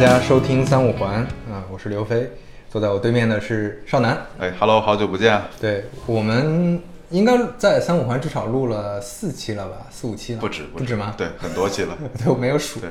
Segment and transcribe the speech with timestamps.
[0.00, 2.30] 大家收听三五环啊，我是刘飞，
[2.70, 4.16] 坐在我对面的是少南。
[4.38, 5.42] 哎，Hello，好久不见。
[5.60, 11.12] 对我们应该在三五环至少录了四期了吧，四五期了，不止不止吗？
[11.18, 11.98] 对，很多期了。
[12.16, 12.78] 对，我没有数。
[12.78, 12.88] 对，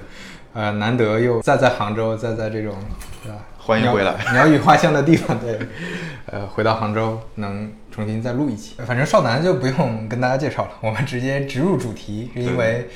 [0.53, 2.75] 呃，难得又再在杭州，再在这种，
[3.23, 3.37] 对吧？
[3.57, 5.57] 欢迎回来， 鸟语花香的地方，对，
[6.25, 8.75] 呃，回到杭州能重新再录一期。
[8.85, 12.87] 反正少南就不用跟大家介绍了， 我们直接直入主题，是因为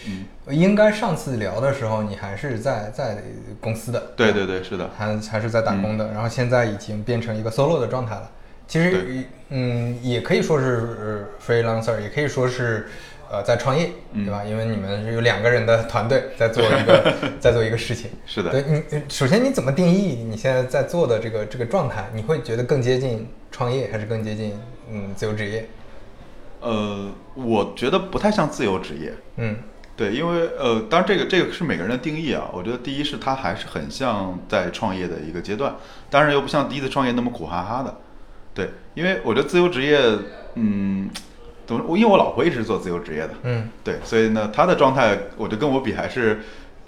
[0.52, 3.18] 应该上次聊的时候你还是在在
[3.60, 8.30] 公司的，对对对，是的，还还是在打工的，然后现在已经变成一个 solo 的状态了。
[8.68, 12.88] 其实，嗯，也可以说是 freelancer，也可以说是。
[13.34, 14.44] 呃，在创业，对吧？
[14.44, 18.12] 因为你们是有两个人的团队 在做一个， 在做一个事情。
[18.26, 18.52] 是的。
[18.52, 22.10] 对你，首先你怎么定义你现在在做的这个这个状态？
[22.14, 24.54] 你会觉得更接近创业，还是更接近
[24.92, 25.68] 嗯自由职业？
[26.60, 29.14] 呃，我觉得不太像自由职业。
[29.38, 29.56] 嗯，
[29.96, 32.50] 对，因为呃，当然这个这个是每个人的定义啊。
[32.54, 35.76] 我觉得第一是它还是很像在创业的一个阶段，
[36.10, 37.98] 当然又不像第一次创业那么苦哈哈的。
[38.54, 40.00] 对，因为我觉得自由职业，
[40.56, 41.10] 嗯。
[41.88, 46.42] 我因为我老婆一直是做自由职业的，嗯，对，所以呢，她的状态，我觉得跟我比还是，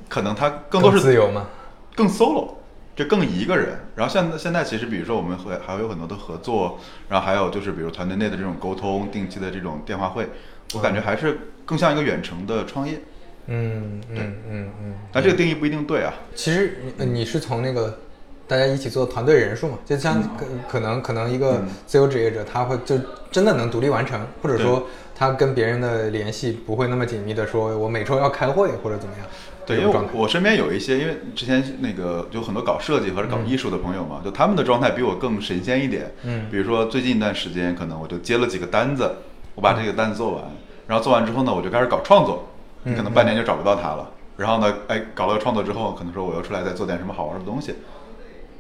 [0.09, 1.47] 可能她更多是自由吗？
[1.95, 2.55] 更 solo，
[2.95, 3.79] 就更一个人。
[3.95, 10.27] 然后现在现在其实，比如说我们会还会有很多的合作，然后还有就是比如团队内的这种沟通，定期的这种电话会，
[10.73, 12.99] 我感觉还是更像一个远程的创业。
[13.47, 14.95] 嗯，对，嗯嗯。
[15.11, 16.13] 但这个定义不一定对啊。
[16.35, 17.99] 其实你是从那个。
[18.45, 22.99] 大家一起做团队人数嘛，就像可可能可能一个自由职业者，他会就
[23.31, 24.85] 真的能独立完成，或者说
[25.23, 29.25] 他跟别人的联系不会那么紧密的，说我每周要开会或者怎么样。
[29.65, 36.11] 对，因为我身边有一些，因为之前那个有很多搞设计或者搞艺术的朋友嘛，就他们的状态比我更神仙一点。
[36.23, 39.09] 嗯，比如说最近一段时间，可能我就接了几个单子，
[39.55, 40.43] 我把这个单子做完，
[40.87, 42.43] 然后做完之后呢，我就开始搞创作，
[42.83, 44.11] 你可能半年就找不到他了。
[44.35, 47.75] 然后呢，哎，搞了创作之后，可能说我又出来再做点什么好玩的东西。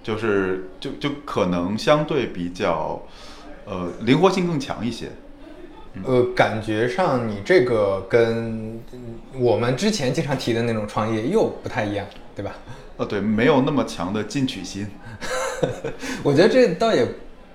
[0.01, 3.01] 就是就就可能相对比较，
[3.65, 5.07] 呃，灵活性更强一些。
[6.03, 8.79] 呃，感觉上你这个跟
[9.35, 12.05] 我们之前经常提的那种创业又不太一样，
[12.35, 12.53] 对吧？
[12.97, 14.87] 呃，对，没有那么强的进取心。
[16.23, 17.07] 我觉得这倒也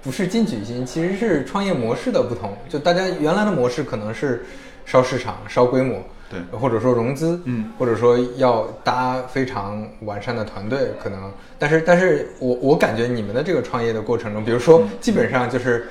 [0.02, 2.56] 不是进取心，其实是创业模式的不同。
[2.68, 4.44] 就大家原来的模式可能是
[4.86, 6.02] 烧市场、烧规模。
[6.30, 15.88] 对，或者说融资，嗯，或者说要搭非常完善的团队，可能，但是，但是我我感觉你们的这个创业的过程中，比如说，基本上就是，嗯，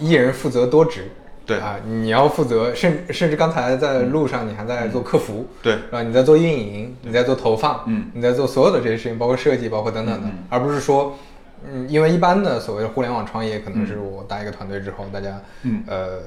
[0.00, 1.10] 一人负责多职，
[1.46, 11.16] 对啊，你要负责，甚甚至刚才在路上你还在做客服，对，啊，你在做运营，你在做投放，嗯，你在做所有的这些事情，包括设计，包括等等的，而不是说。
[11.66, 16.18] 嗯，因为一般的所谓的互联网创业，可能是我搭一个团队之后，大家，嗯，呃，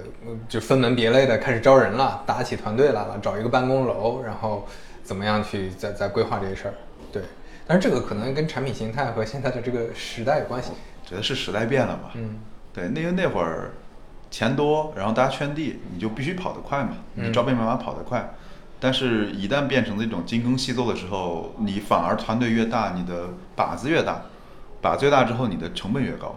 [0.50, 4.66] 就分门别类的开始招人了，搭起团队来了，找一个办公楼，然后
[5.04, 6.74] 怎么样去再再规划这些事儿。
[7.12, 7.22] 对，
[7.68, 10.72] 但是这个可能跟产品形态和现在的这个时代有关系。
[11.06, 12.10] 觉得是时代变了吧？
[12.16, 12.40] 嗯，
[12.78, 13.72] 对，因为那会儿
[14.30, 18.36] 钱多，然后大家圈地，你就必须跑得快嘛，你招兵买马跑得快。
[18.80, 24.22] 但是，一旦变成这种精耕细作的时候，你反而团队越大，你的靶子越大。
[24.80, 26.36] 靶子越大之后，你的成本越高，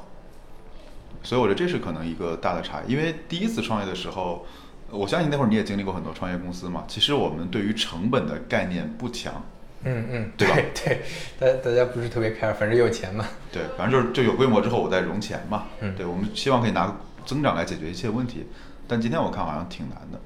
[1.23, 2.91] 所以我觉得这是可能一个大的差异。
[2.91, 4.47] 因为第一次创业的时候，
[4.91, 6.84] 我相信那会儿你也经历过很多创业公司嘛。
[6.89, 9.45] 其实我们对于成本的概念不强，
[9.85, 10.57] 嗯嗯，对吧？
[10.75, 11.01] 对，
[11.39, 13.27] 大大家不是特别 care，反正有钱嘛。
[13.53, 15.67] 对，反正就是就有规模之后，我再融钱嘛。
[15.81, 18.47] 嗯，对，我们希望可以拿增长来解决一切问题。
[18.87, 20.21] 但今天我看好像挺难的。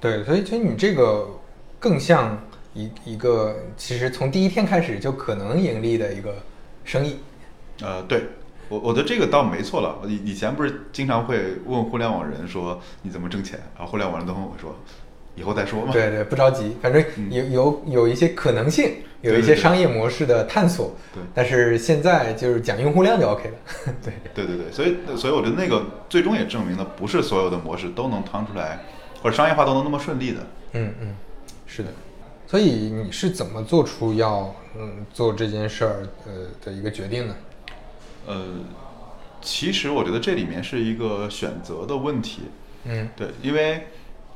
[0.00, 1.28] 对，所以其实你这个
[1.78, 2.38] 更像
[2.74, 6.34] 一一个，其实从第一天开始就可能盈利的一个。
[6.88, 7.16] 生意，
[7.82, 8.26] 呃，对
[8.68, 9.98] 我我的这个倒没错了。
[10.06, 14.72] 以以前不是经常会问互联网人说你怎么挣钱，然后互联网人都跟我说
[15.36, 15.92] 以后再说嘛。
[15.92, 20.96] 对对，不着急，反正有有有一些可能性，有一些商业模式的探索。
[21.14, 23.54] 对，但是现在就是讲用户量就 OK 了。
[24.02, 28.80] 对对对对，所以所以我觉得那个最终也证明了不是所有的模式都能趟出来，
[29.22, 30.40] 或者商业化都能那么顺利的。
[30.72, 31.14] 嗯嗯，
[31.66, 31.90] 是的。
[32.48, 36.32] 所以你是怎么做出要嗯做这件事儿呃
[36.64, 37.34] 的一个决定呢？
[38.28, 38.44] 呃，
[39.40, 42.42] 其实我觉得这里面是一个选择的问题。
[42.84, 43.86] 嗯，对，因为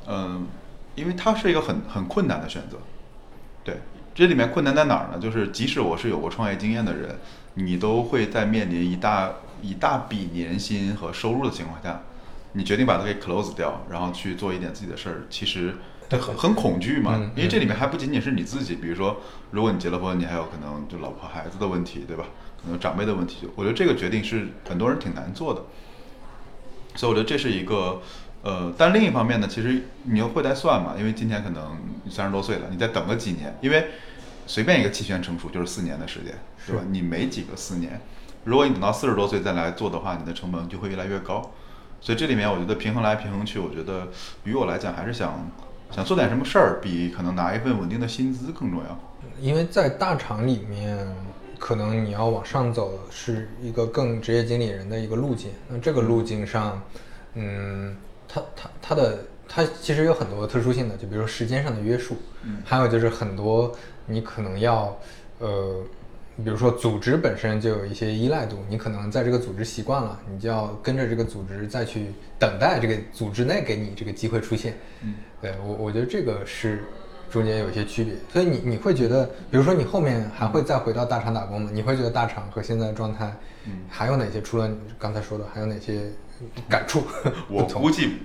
[0.07, 0.45] 嗯，
[1.01, 2.77] 因为它是一个很很困难的选择。
[3.63, 3.75] 对，
[4.15, 5.19] 这里面困难在哪儿呢？
[5.19, 7.17] 就是即使我是有过创业经验的人，
[7.55, 9.31] 你都会在面临一大
[9.61, 12.03] 一大笔年薪和收入的情况下，
[12.53, 15.75] 你决定把它给 close 掉，然后去做一点自己的事儿，其实。
[16.11, 19.21] 很很恐惧嘛，因为这里面还不仅仅是你自己，比如说，
[19.51, 22.25] 如果你结了婚，你还有可能就老婆孩子的问题，对吧？
[22.61, 25.63] 可能长辈的问题，我觉得这个决定是很多人挺难做的。
[26.95, 28.01] 所以我觉得这是一个，
[28.43, 31.77] 呃，但另一方面呢，其实你又会在算嘛，因为今年可能
[32.09, 33.87] 三十多岁了，你再等个几年，因为
[34.47, 36.33] 随便一个期权成熟就是四年的时间，
[36.65, 36.81] 对吧？
[36.89, 38.01] 你没几个四年，
[38.43, 41.51] 如果你等到四十多岁再来做的话，你的成本就会越来越高。
[41.99, 44.07] 所以这里面我觉得平衡来平衡去，我觉得
[44.43, 45.47] 于我来讲还是想
[45.91, 48.99] 想做点什么事儿，比可能拿一份稳定的薪资更重要。
[49.39, 51.07] 因为在大厂里面，
[51.59, 55.51] 可能你要往上走是一个更职业经理人的一个路径。
[55.69, 56.81] 那这个路径上，
[57.35, 57.95] 嗯，
[58.33, 63.75] 它它它的它其实有很多特殊性的，就比如说时间上的约束，嗯还有就是很多
[64.05, 64.97] 你可能要，
[65.39, 65.83] 呃，
[66.37, 72.07] 比如说组织本身就有一些依赖度，你可能在这个组织习惯了，你就要跟着这个组织再去
[72.39, 74.77] 等待这个组织内给你这个机会出现。
[75.03, 76.83] 嗯，对我我觉得这个是
[77.31, 81.69] 中间有一些区别，所以你你会觉得，比如说你后面还会再回到大厂打工吗？
[81.73, 83.33] 你会觉得大厂和现在的状态，
[83.65, 84.41] 嗯还有哪些？
[84.41, 86.11] 除了你刚才说的，还有哪些
[86.67, 87.03] 感触
[87.47, 87.63] 我？
[87.63, 88.17] 估计，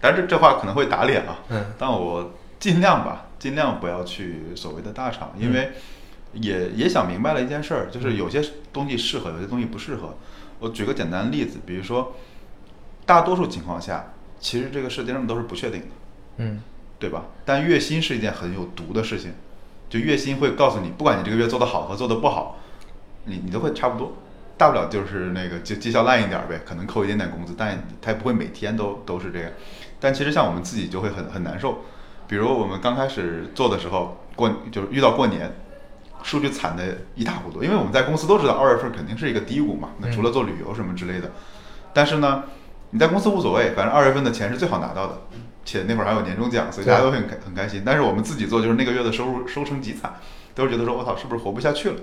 [0.00, 1.38] 但是这这话可能会打脸啊。
[1.50, 5.70] 嗯但我尽量吧，尽量不要去所谓的大厂，因为
[6.32, 8.42] 也也想明白了一件事儿，就是有些
[8.72, 10.14] 东西适合，有些东西不适合。
[10.58, 12.14] 我举个简单的例子，比如说，
[13.06, 15.86] 大多数情况下，其实这个世界上都是不确定的，
[16.38, 16.60] 嗯
[16.98, 17.24] 对吧？
[17.44, 19.32] 但月薪是一件很有毒的事情，
[19.88, 22.58] 就月薪会告诉你，不管你这个月做得好和做得不好，
[23.24, 24.14] 你你都会差不多，
[24.56, 29.50] 大不了就是那个绩绩效烂一点儿呗，可能扣一点点工资，但他也不会每天都都是这样。
[30.00, 31.78] 但其实像我们自己就会很很难受，
[32.26, 35.52] 比如我们刚开始做的时候，过就是遇到过年，
[36.22, 41.30] 数据惨的一塌糊涂，因为我们在公司都知道二月份肯定是一个低谷嘛，那除了做旅游什么之类的，
[41.92, 42.44] 但是呢，
[42.90, 45.22] 你在公司无所谓，反正二月份的钱是最好拿到的，
[45.68, 47.82] 且那会儿还有年终奖，所以大家都很开很开心。
[47.84, 50.14] 但是我们自己做，就是那个月的收入收成极惨，
[50.54, 51.96] 都是觉得说我操，是不是活不下去了？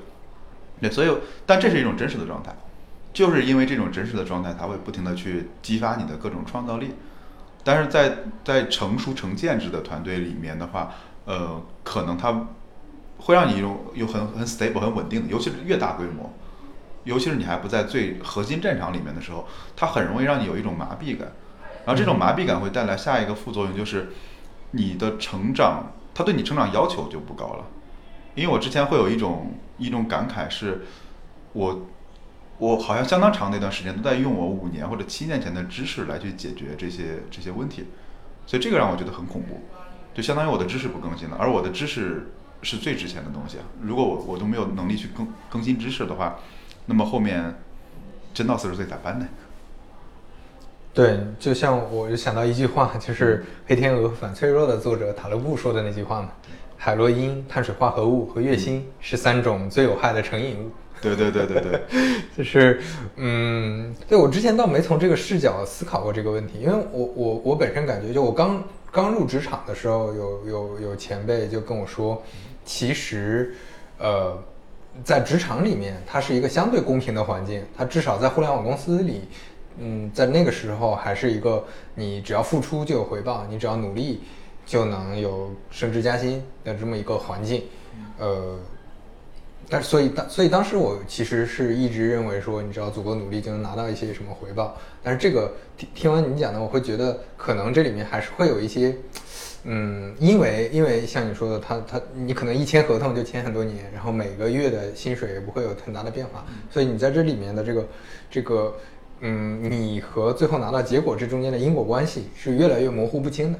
[0.80, 1.10] 对，所以
[1.48, 2.56] 但这是一种真实的状态，
[3.12, 6.94] 就是因为这种真实的状态，它会不停的去激发你的各种创造力。
[7.64, 10.92] 但是在在成熟成建制的团队里面的话，
[11.26, 12.48] 呃，可能它
[13.18, 16.32] 会让你有有很很 stable 很稳定的，尤其是越大规模，
[17.06, 21.32] 尤其是你还不在最核心战场里面的时候，它很容易让你有一种麻痹感，
[21.86, 24.10] 然后这种麻痹感会带来下一个副作用，就是
[24.72, 27.66] 你的成长，它对你成长要求就不高了。
[28.34, 30.86] 因为我之前会有一种一种感慨是，
[31.54, 31.88] 我
[32.58, 37.86] 我好像相当长的一段时间都在用我五年或者七年前的知识来去解决这些这些问题，
[38.46, 39.62] 所以这个让我觉得很恐怖，
[40.14, 42.32] 就相当于我的知识不更新了，而我的知识
[42.62, 43.64] 是最值钱的东西啊。
[43.82, 46.40] 如果我我都没有能力去更更新知识的话，
[46.88, 47.62] 那么后面
[48.34, 49.28] 真到四十岁咋办呢？
[50.96, 56.30] 对，就像我就想到一句话，就是《黑天鹅反脆弱》的作者塔勒布说的那句话嘛：
[56.78, 60.72] 海洛因、碳水化合物和月薪是三种最有害的成瘾物。
[61.02, 61.82] 对对对对对，
[62.38, 62.80] 就是，
[63.18, 72.24] 嗯，对我之前倒没从这个视角思考过这个问题，因为我我我本身感觉，就我刚刚入职场的时候，有有有前辈就跟我说，
[72.64, 73.54] 其实，
[74.00, 74.42] 呃，
[75.04, 79.28] 在职场里面，它是一个相对公平的环境，它至少在互联网公司里，
[79.78, 81.64] 嗯，在那个时候还是一个
[81.96, 84.22] 你只要付出就有回报，你只要努力
[84.66, 87.64] 就能有升职加薪的这么一个环境，
[88.20, 88.58] 呃。
[89.68, 94.78] 但是所以当所以当时我其实是一直认为说，你只要足够努力就能拿到一些什么回报。
[95.02, 98.96] 但是这个听听完你讲的，我会觉得可能这里面还是会有一些，
[99.64, 107.88] 嗯，因为 因为像你说的，他他你可能一签合同就签很多年，然后每个月的薪水也不会有很大的变化，所以你在这里面的这个
[108.30, 108.76] 这个，
[109.22, 113.60] 嗯，你和最后拿到结果这中间的因果关系是越来越模糊不清的。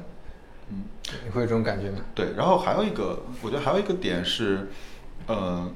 [0.70, 0.84] 嗯，
[1.24, 1.98] 你会有这种感觉吗？
[2.14, 4.68] 对，然后还有一个，我觉得还有一个点是，
[5.26, 5.70] 呃，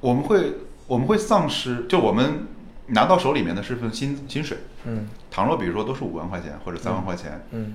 [0.00, 0.54] 我们会
[0.86, 2.46] 我们会丧失，就我们
[2.86, 7.74] 拿到手里面的是份薪薪水，嗯倘若比如说都是五万块钱或者三万块钱，嗯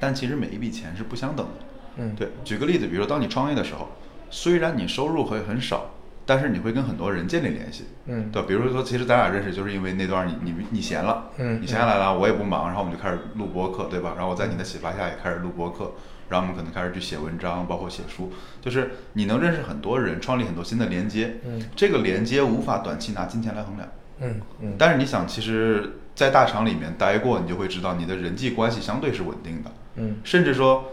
[0.00, 1.52] 但其实每一笔钱是不相等的。
[1.96, 3.88] 嗯，对，举个例子，比如说当你创业的时候，
[4.30, 5.90] 虽然你收入会很少，
[6.24, 7.84] 但是你会跟很多人建立联系。
[8.06, 14.14] 嗯对，比如说，其实咱俩认识就是因为那段你你你闲了，嗯你闲下来了，我也不忙，然后我们就开始录播课，对吧？
[14.16, 15.92] 然后我在你的启发下也开始录播课，
[16.28, 23.88] 然后我们可能开始去写文章，包括写书，就是你能认识很多人，创立很多新的连接，嗯这个连接无法短期拿金钱来衡量。
[24.20, 30.92] 嗯嗯，但是你想，其实，在大厂里面待过，你就会知道你的人际关系相对是稳定的，嗯甚至说，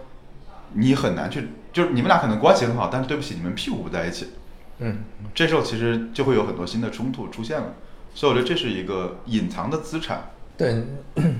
[0.73, 4.29] 你很难去，就是你们俩可能关系很好，但是对不起，你们屁股不在一起，
[4.79, 4.97] 嗯
[5.35, 7.73] 这时候其实就会有很多新的冲突出现了。
[8.15, 10.31] 所以我觉得这是一个隐藏的资产。
[10.57, 10.83] 对，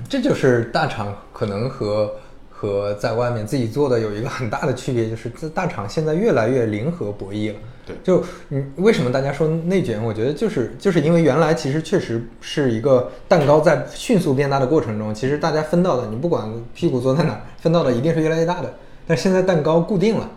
[0.08, 2.12] 这就是大厂可能和
[2.48, 7.58] 和在外面自己做的有一个很大的区别，就是这大厂现在越来越零和博弈了。
[7.86, 10.02] 对就你为什么大家说内卷？
[10.02, 18.72] 我觉得就是就是因为原来其实确实是一个蛋糕在迅速变大的过程中，其实大家分到的，你不管屁股坐在哪儿，分到的一定是越来越大的。
[19.06, 20.30] 但现在蛋糕固定了，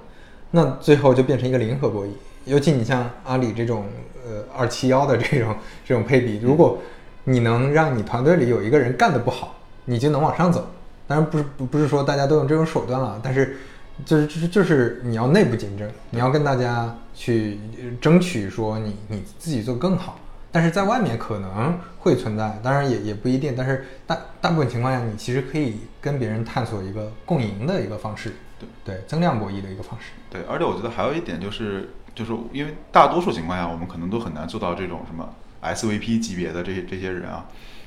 [0.51, 2.09] 那最后就变成一个零和博弈。
[2.45, 3.85] 尤其你像阿里这种
[4.25, 6.79] 呃二七幺的这种这种配比，如果
[7.23, 10.67] 你能让你团队里有一个人干得不好，你就能往上走。
[11.07, 13.57] 当然不是不不是说大家都用这种手段了，但是
[14.05, 17.59] 就是就是就是你要内部竞争，你要跟大家去
[17.99, 20.19] 争取说你你自己做更好。
[20.51, 23.55] 但是在外面可能会存在，当然也也不一定。
[23.57, 30.11] 但是大大部分情况下，你其实可以跟别人探索一个共赢的一个方式，对对，增量博弈的一个方式。
[30.29, 37.45] 对，而且我觉得还有一点就是，就是因为大多数情况下，我们可能都很难做到这种什么 SVP 级别的这些这些人啊。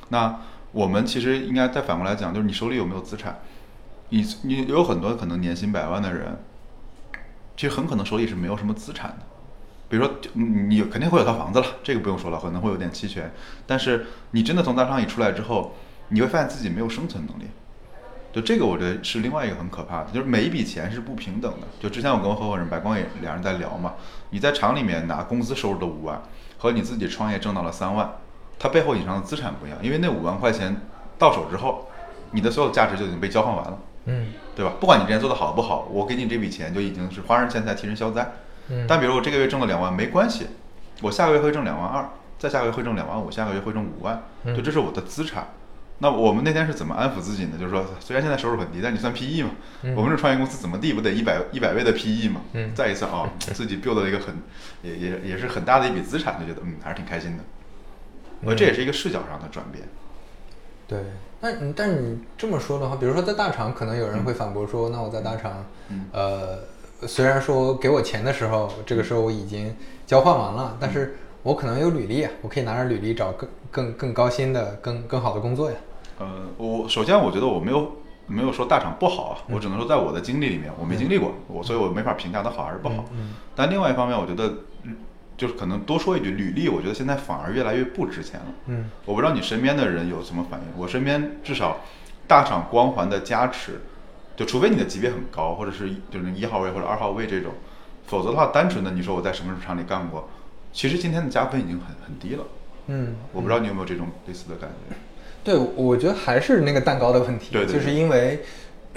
[0.08, 0.40] 那
[0.72, 3.38] 我们其实应该再反过来讲，就是你手里有没有资产？
[4.10, 6.38] 你你有很多可能年薪百万的人，
[7.56, 9.18] 其实很可能手里是没有什么资产的。
[9.88, 13.32] 比如说，你肯定会有套房子了，这个不用说了，可能会有点期权。
[13.66, 15.74] 但是你真的从大商一出来之后，
[16.08, 17.44] 你会发现自己没有生存能力。
[18.32, 21.66] 就这个，我觉得是另外一个很可怕的，就是每一笔钱是不平等的。
[21.80, 23.94] 就之前我跟我合伙人白光也两人在聊嘛，
[24.30, 26.20] 你在厂里面拿工资收入的五万，
[26.58, 28.10] 和你自己创业挣到了三万，
[28.58, 29.78] 它背后隐藏的资产不一样。
[29.82, 30.76] 因为那五万块钱
[31.18, 31.88] 到手之后，
[32.32, 34.72] 你的所有价值就已经被交换完了，嗯，对吧？
[34.78, 38.32] 不管你之前做的好不好，我给你这笔钱就已经是花人钱财替人消灾。
[38.86, 40.48] 但比如我这个月挣了两万，没关系，
[41.00, 45.46] 我下个月会挣两万二，再下个月会挣两万五，下个月会挣五万，就这是我的资产。
[45.98, 47.52] 那我们那天是怎么安抚自己呢？
[47.58, 49.50] 就是说，虽然现在收入很低，但你算 PE 嘛？
[49.96, 52.42] 我们这创业公司怎么地不得一百一百倍的 PE 嘛？
[52.52, 54.34] 嗯再一次啊， 自己 build 了一个很
[54.82, 57.42] 也也也是很大的一笔资产，就觉得嗯还是挺开心的。
[58.42, 59.88] 我这也是一个视角上的转变。
[60.86, 60.98] 对，
[61.40, 65.64] 但但你这么说的话，比如说在大厂，可能有人会反驳说，那我在大厂，
[66.12, 66.58] 呃。
[67.06, 69.76] 虽然说给我钱的时候，这个时候我已经
[70.06, 75.76] 交换完了，但是我可能有履历啊，我可以拿着履历找更更更高薪的、更更好的工作呀。
[76.18, 77.96] 呃，我首先我觉得我没有
[78.26, 83.04] 没有说大厂不好啊，我只能说在我的经历里面，我没经历过，我所以我没法评价它好还是不好。
[83.54, 84.52] 但另外一方面，我觉得
[85.36, 88.46] 就是可能多说一句，履历我觉得现在反而越来越不值钱了。
[88.66, 91.78] 嗯，我不知道你身边的人有什么反应，我身边至少
[92.26, 93.80] 大厂光环的加持。
[94.36, 97.52] 就除非你的级别很高，或者是就是一号位或者二号位这种，
[98.06, 100.28] 否则的话，单纯的你说我在什么厂里干过，
[100.74, 102.44] 其实今天的加分已经很很低了。
[102.88, 104.94] 嗯，我不知道你有没有这种类似的感觉。
[105.46, 107.50] 对，我觉得还是那个蛋糕的问题。
[107.52, 108.40] 对，就是因为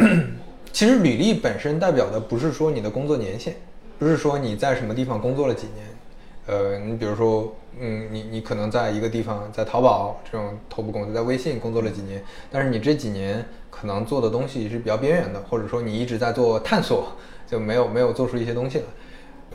[0.74, 3.56] 其实履历本身代表的不是说你的工作年限，
[4.00, 5.86] 不是说你在什么地方工作了几年。
[6.48, 13.46] 呃，你比如说，嗯，你你可能在一个地方，在淘宝这种头部公司，在微信工作了几年，但是你这几年。
[13.72, 17.14] 可能做的东西是比较边缘的，或者说你一直在做探索，
[17.48, 18.84] 就没有没有做出一些东西来。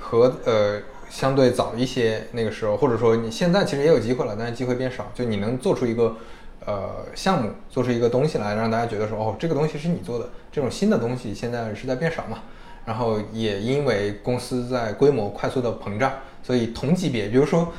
[0.00, 5.10] 和呃相对早一些那个时候，或者说你现在其实也有机会了，但是机会变少。
[5.14, 6.16] 就你能做出一个
[6.66, 10.28] 呃项目，做出一个东西来，让大家觉得说哦，这个东西是你做的。
[10.52, 12.42] 这种新的东西现在是在变少嘛？
[12.84, 17.72] 然后也因为公司在规模快速的膨胀，所以同级别，比如说。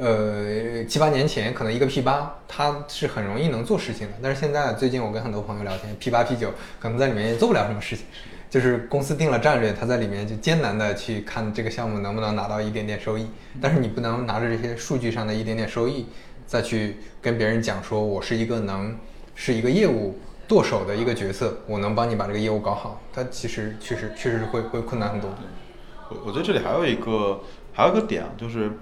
[0.00, 4.12] 呃，七八年前可能一个 P 八，它是很容易能做事情的。
[4.22, 8.04] 但是现在，最近我跟很多朋友聊天，P 八 P 九可能在里面也做不了什么事情。
[8.48, 13.26] 就是公司定了战略，他在里面就艰难的去看这个项目能不能拿到一点点收益。
[13.60, 16.06] 但是你不能拿着这些数据上的一点点收益，
[16.48, 18.98] 再去跟别人讲说，我是一个能
[19.36, 23.00] 是一个业务剁手的一个角色，我能帮你把这个业务搞好。
[23.12, 25.30] 它其实确实确实是会会困难很多。
[26.08, 28.72] 我我觉得这里还有一个还有一个点就是。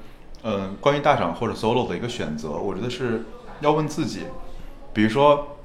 [0.49, 3.25] 嗯，关于大厂或者 solo 的一个选择，我觉得是
[3.59, 4.21] 要问自己，
[4.93, 5.57] 比如说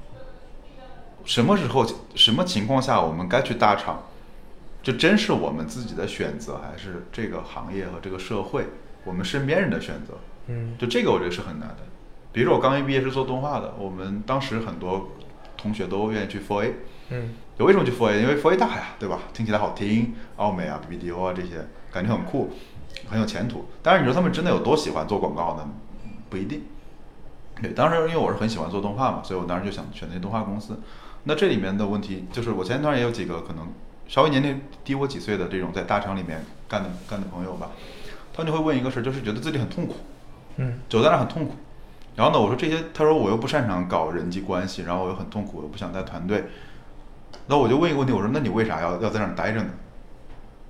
[1.24, 4.02] 什么时候、什么情况下我们该去大厂，
[4.82, 8.66] 这真是我们自己的选择，还是这个行业和这个社会
[9.04, 10.14] 我们身边人的选择？
[10.48, 11.76] 嗯，就这个我觉得是很难的。
[12.32, 15.10] 比如说我刚一毕业是做动画的，我们当时很多
[15.56, 16.72] 同学都愿意去 4A，
[17.10, 18.20] 嗯，就为什么去 4A？
[18.20, 19.20] 因为 4A 大呀，对吧？
[19.32, 22.50] 听起来好听，奥美啊、BBDO 啊这些，感觉很酷。
[23.08, 25.68] 很有前途，但是你说他们真的有多喜欢做广告呢？
[26.28, 26.62] 不一定。
[27.60, 30.78] 对，当时因为我是很喜欢做动画嘛，所以我当时就想选那些动画公司。
[31.24, 33.66] 那这里面的问题就是，我前段也有几个可能
[34.06, 37.70] 稍微年龄低我几岁的这种在大厂里面干的干的朋友吧，
[38.32, 39.96] 他们就会问一个事，就是觉得自己很痛苦，
[40.56, 41.54] 嗯，走在那很痛苦。
[42.14, 46.44] 然后呢，我说这些，他说我又不擅长搞人际关系，然后我又很痛苦，我不想带团队。
[47.46, 49.70] 那我就问一个问题，我说那你为啥要要在那儿待着呢？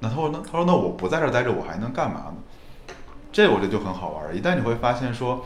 [0.00, 2.94] 那他说那他说那我不在这儿待着，我还能干嘛呢？
[3.32, 4.34] 这我觉得就很好玩儿。
[4.34, 5.44] 一旦你会发现说，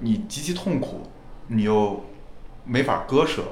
[0.00, 1.10] 你极其痛苦，
[1.46, 2.04] 你又
[2.64, 3.42] 没法割舍，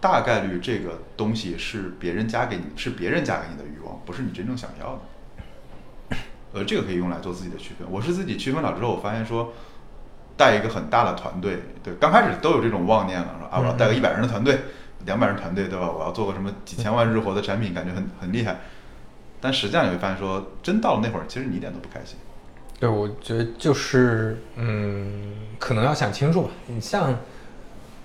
[0.00, 6.16] 大概率这个东西是别人加给你，是别人加给你的欲望，不是你真正想要的。
[6.52, 7.86] 呃，这个可以用来做自己的区分。
[7.90, 9.52] 我是自己区分了之后，我发现说，
[10.38, 14.58] 带一个很大的团队，对，刚开始都有这种妄念了，说啊，我要带个一百人的团队，
[15.04, 15.90] 两百人团队，对吧？
[15.90, 18.56] 我要做个什么几千万日活的产品，感觉很很厉害。
[19.40, 22.16] 但实际上你会发现说，真到了那会儿，其实你一点都不开心。
[22.80, 26.50] 对，我觉得就是，嗯，可能要想清楚吧。
[26.68, 27.12] 你像，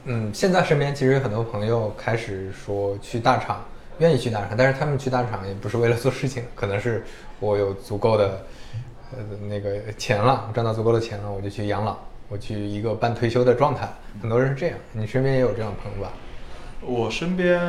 [0.06, 3.64] 嗯，现在身边其实有很多朋友开始说去大厂，
[4.00, 7.04] 愿意去大厂，但是他们去大厂也不是为了做事情，可能是
[7.40, 8.46] 我有足够的
[9.12, 11.96] 呃那个钱了，赚到足够的钱了，我就去养老，
[12.30, 13.88] 我去一个半退休的状态。
[14.22, 16.12] 很多人是这样，你身边也有这样的朋友吧？
[16.82, 17.60] 我身边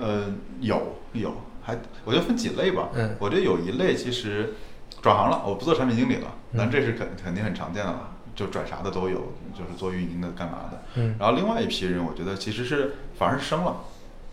[0.00, 2.88] 呃有有，还我觉得分几类吧。
[2.94, 4.54] 嗯我觉得有一类其实
[5.00, 10.82] 转行了，我不做产品经理了，但这是肯肯定很常见的了，就转啥的都有，就是做运营的干嘛的。
[10.96, 13.76] 嗯然后另外一批人，我觉得其实是反而是升了，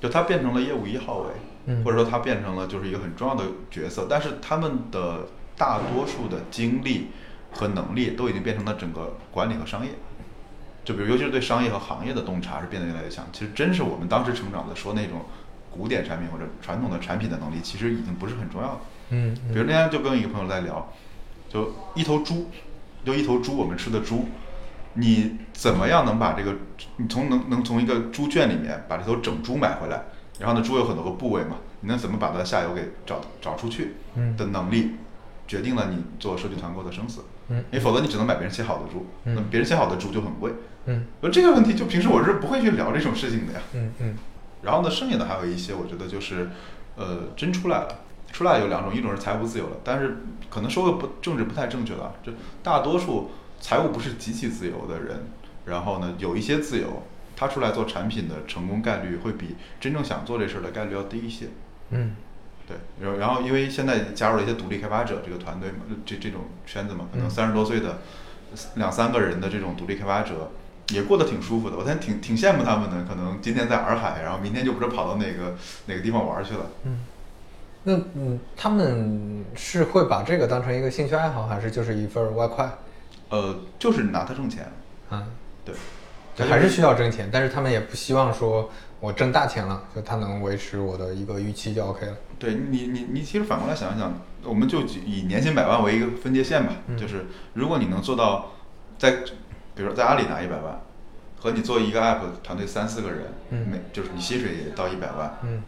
[0.01, 1.29] 就他变成了业务一号位，
[1.68, 5.27] 嗯或者说他变成了就是一个很重要的角色，但是他们的
[5.58, 7.08] 大多数的精力
[7.51, 9.91] 和能力都已经变成了整个管理和商业。
[10.84, 13.25] 就比如，尤其是对商业和行业的洞察是变得越来越强。
[13.32, 15.22] 其实，真是我们当时成长的说那种
[15.70, 18.82] 古典产品或者传统的产品的能力，其实已经不是很重要了。
[19.12, 20.91] 嗯比如那天就跟一个朋友在聊，
[21.48, 22.50] 就一头猪，
[23.03, 24.25] 就一头猪，我们吃的猪，
[24.94, 26.56] 你怎么样能把这个，
[26.98, 30.03] 你从能能从一个猪圈里面把这头整猪买回来，
[30.39, 34.91] 然后呢，猪有很多个部位嘛，你能怎么把它的下游给找找出去嗯的能力，
[35.50, 37.24] 决定了你做社区团购的生死。
[37.50, 40.53] 嗯因为否则你只能买别人切好的猪，嗯那别人切好的猪就很贵。
[40.86, 43.60] 嗯而这个问题，就平时我是不会去聊这种事情的呀。
[43.74, 44.15] 嗯嗯
[44.62, 46.50] 然后呢，剩下的还有一些，我觉得就是，
[46.96, 48.00] 呃，真出来了，
[48.32, 50.18] 出来有两种，一种是财务自由了，但是
[50.50, 55.27] 可能说的不政治不太正确了，就大多数财务不是极其自由的人，
[55.65, 57.03] 然后呢，有一些自由，
[57.36, 61.48] 他出来做产品的成功概率会比真正想做这事儿的概率要低一些。
[61.92, 62.16] 嗯
[62.70, 67.98] 对，然后然后因为现在加入了一些独立开发者这个团队嘛，这这种圈子嘛，可能嗯三十多岁的
[68.75, 70.51] 两三个人的这种独立开发者，
[70.90, 71.75] 也过得挺舒服的。
[71.75, 75.55] 我现在挺挺羡慕他们的，可能今天在洱海，然后明天就不知道跑到哪个
[75.88, 76.68] 哪个地方玩去了。
[76.84, 77.00] 嗯。
[77.84, 82.70] 那嗯，他们是会把这个当成一个兴趣爱好，还是就是一份儿外快？
[83.29, 84.70] 呃，就是拿它挣钱。
[85.10, 85.25] 啊，
[85.64, 85.74] 对，
[86.36, 92.18] 就还是需要挣钱，但是他们也不希望说我挣大钱了，就他能维持我的一个预期就 OK 了。
[92.40, 98.54] 对你，你你其实反过来想一想，我们就以年薪百万为一个分界线吧，嗯就是如果你能做到
[98.98, 99.12] 在，
[99.75, 100.82] 比如说在阿里拿一百万，
[101.38, 105.62] 和你做一个 app 团队三四个人，嗯每就是你薪水也到一百万，嗯，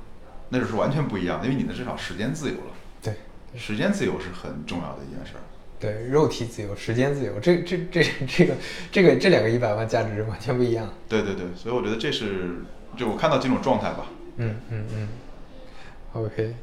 [0.49, 2.71] 那就是完全不一样，因为你的至少时间自由了，
[3.03, 3.15] 对
[3.57, 5.43] 时间自由是很重要的一件事儿。
[5.77, 8.53] 对，肉体自由，时间自由，这这这这个
[8.91, 10.87] 这个这两个一百万价值完全不一样。
[11.09, 12.61] 对对对，所以我觉得这是
[12.95, 14.05] 就我看到这种状态吧。
[14.37, 15.07] 嗯嗯嗯
[16.13, 16.55] ，OK。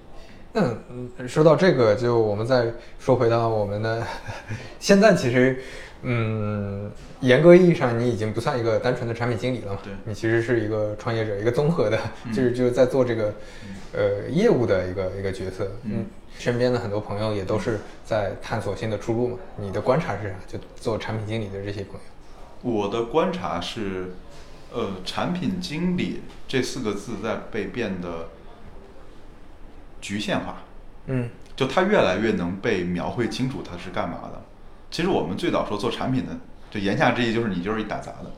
[0.53, 4.03] 那嗯说到这个，就我们再说回到我们的
[4.81, 5.61] 现在，其实
[6.03, 13.35] 嗯，严格意义上你已经不算一个单纯的产品经理了嘛，对你其实是一个创业者，一个综合的，嗯就是就是在做这个
[13.93, 15.71] 呃业务的一个一个角色。
[15.85, 16.07] 嗯，
[16.39, 19.39] 身边的很多朋友也都是在探索新的出路嘛。
[19.57, 20.35] 你的观察是啥？
[20.47, 22.01] 就做产品经理的这些朋友。
[22.63, 24.13] 我的观察是，
[24.73, 28.29] 呃，产品经理这四个字在被变得
[30.01, 30.57] 局限化。
[31.07, 34.41] 嗯就它越来越能被描绘清楚它是干嘛的。
[34.91, 36.37] 其实我们最早说做产品的，
[36.71, 38.31] 就言下之意就是你就是一打杂的，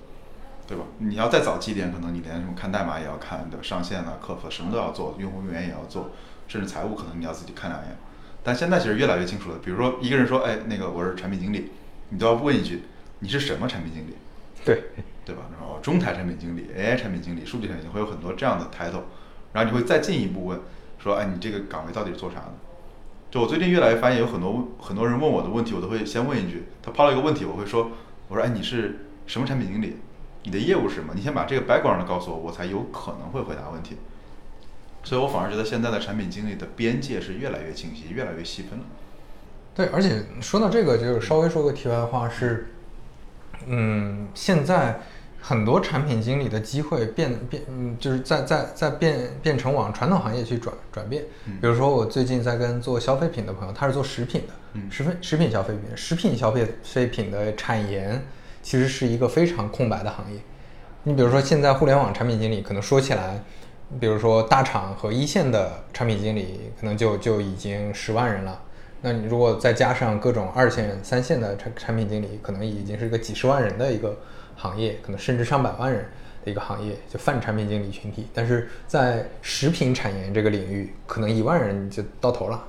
[0.67, 0.85] 对吧？
[0.99, 3.63] 你要再早期一点，可能你连什么看代码也要看，对吧？
[3.63, 6.11] 上线啊、客服什么都要做，用户运营也要做，
[6.49, 7.97] 甚至财务可能你要自己看两眼。
[8.43, 11.71] 但现在其实越来越清楚了，比如说一个人说，哎，那个我是产品经理，
[12.09, 12.85] 你都要问一句，
[13.19, 14.15] 你是什么产品经理？
[14.65, 14.83] 对，
[15.25, 15.43] 对吧？
[15.53, 19.03] 然后中台产品经理、AI 产品经理、数据产品经理会有很多这样的 title，
[19.53, 20.59] 然后你会再进一步问，
[21.03, 22.53] 说，哎，你这个岗位到底是做啥的？
[23.31, 27.91] 就我最近越来越发现，有很多问很多人问我的问题，我都会先问一句，他抛了一个问题，我会说，
[28.29, 29.97] 我说，哎，你是什么产品经理？
[30.43, 31.13] 你的业务是什么？
[31.15, 33.97] 你先把这个 background 告诉我，我才有可能会回答问题。
[35.03, 38.85] 所以我反而觉得现在的产品经理的边界是越来越清晰，越来越细分了。
[39.75, 42.69] 对，而且说到这个，就是稍微说个题外话是，
[43.67, 45.01] 嗯，现在
[45.41, 51.25] 很多产品经理的机会变变，嗯，就是在在在变变成往传统行业去转转变。
[51.47, 58.23] 嗯比如说，我最近在跟做消费品的朋友，他是做食品的，嗯食品食品消费品，食品消费费品的产研
[58.63, 60.39] 其实是一个非常空白的行业。
[61.05, 63.43] 你比如说，现在互联网产品经理可能说起来，
[63.99, 68.61] 比如说大厂和一线的产品经理，可能就就已经十万人了。
[69.01, 74.15] 那你如果再加上各种二线、三线的产产品经理，可能已经是一个几十万人的一个
[74.61, 76.05] 行业，可能甚至上百万人
[76.45, 78.27] 的一个行业，就泛产品经理群体。
[78.35, 82.63] 但是在食品产业这个领域，可能一万人就到头了，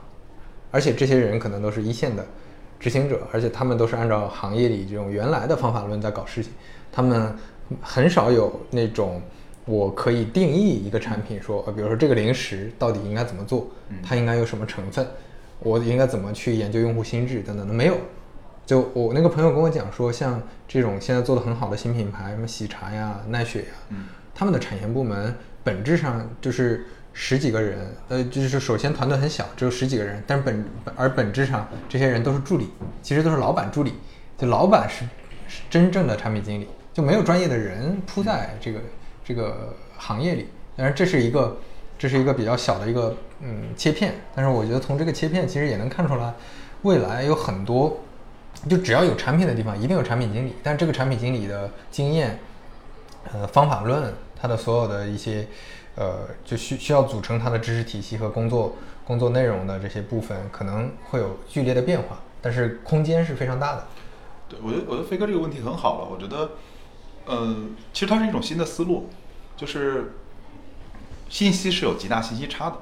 [0.71, 2.25] 而且这些人可能都是一线的
[2.79, 6.53] 执行者，而且他们都是按照行业里这种原来的方法论在搞事情，
[6.93, 7.35] 他们
[7.81, 9.21] 很少有那种
[9.65, 13.67] 我可以定义一个产品，说，呃，比如说这个零食到底应该怎么做，
[14.01, 15.05] 它应该有什么成分，
[15.59, 17.97] 我应该怎么去研究用户心智等等的，没有。
[18.65, 23.97] 就我那个朋友跟我讲说，像这种现在做的很好的新品牌，什么喜茶呀、奈雪呀，
[24.33, 32.69] 他们的产研部门本质上就是十几个人，呃，就是首先团队很小，只有十几个人，但是本而本质上这些人都是助理，
[33.01, 33.93] 其实都是老板助理，
[34.37, 35.03] 就老板是
[35.49, 38.79] 是真正的产品经理，就没有专业的人铺在这个
[39.25, 40.47] 这个行业里。
[40.77, 41.57] 当然，这是一个
[41.99, 46.33] 这是一个比较小的一个嗯切片，但是我觉得从这个切片其实也能看出来，
[46.83, 47.99] 未来有很多。
[48.69, 50.53] 就只要有产品的地方，一定有产品经理。
[50.61, 52.39] 但这个产品经理的经验、
[53.31, 55.47] 呃方法论，他的所有的一些，
[55.95, 63.87] 呃，就需需要组成他的知识体系和工作工作内容的这些部分，可能会有剧烈的变化，但是空间是非常大的。
[64.47, 66.07] 对，我觉得我觉得飞哥这个问题很好了。
[66.07, 66.51] 我觉得，
[67.25, 67.55] 呃，
[67.91, 69.09] 其实它是一种新的思路，
[69.57, 70.13] 就是
[71.29, 72.77] 信息是有极大信息差的。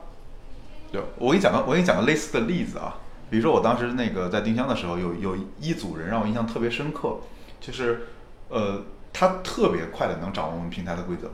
[0.92, 2.98] 对，我给你讲个我给你讲个类似的例子啊。
[3.30, 7.18] 比如说，我当时那个在丁香的时候，有有一组人让我印象特别深刻，
[7.62, 8.08] 就是，
[8.50, 11.30] 呃，他特别快的能掌握我们平台的规则，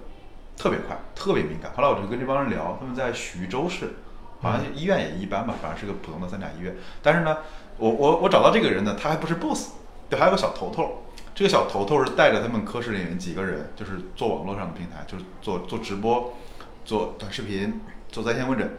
[0.57, 1.71] 特别快，特别敏感。
[1.75, 3.95] 后来我就跟这帮人聊，他们在徐州市，
[4.41, 6.75] 好像医院也一般吧，反正是个普通的三甲医院。
[7.01, 7.37] 但是呢，
[7.77, 9.71] 我我我找到这个人呢，他还不是 boss，
[10.09, 11.03] 对，还有个小头头。
[11.33, 16.33] 这个小头头是带着他们科室里面几个人，就是做网络上的平台，就是做做直播、
[16.85, 18.77] 做短视频、做在线问诊。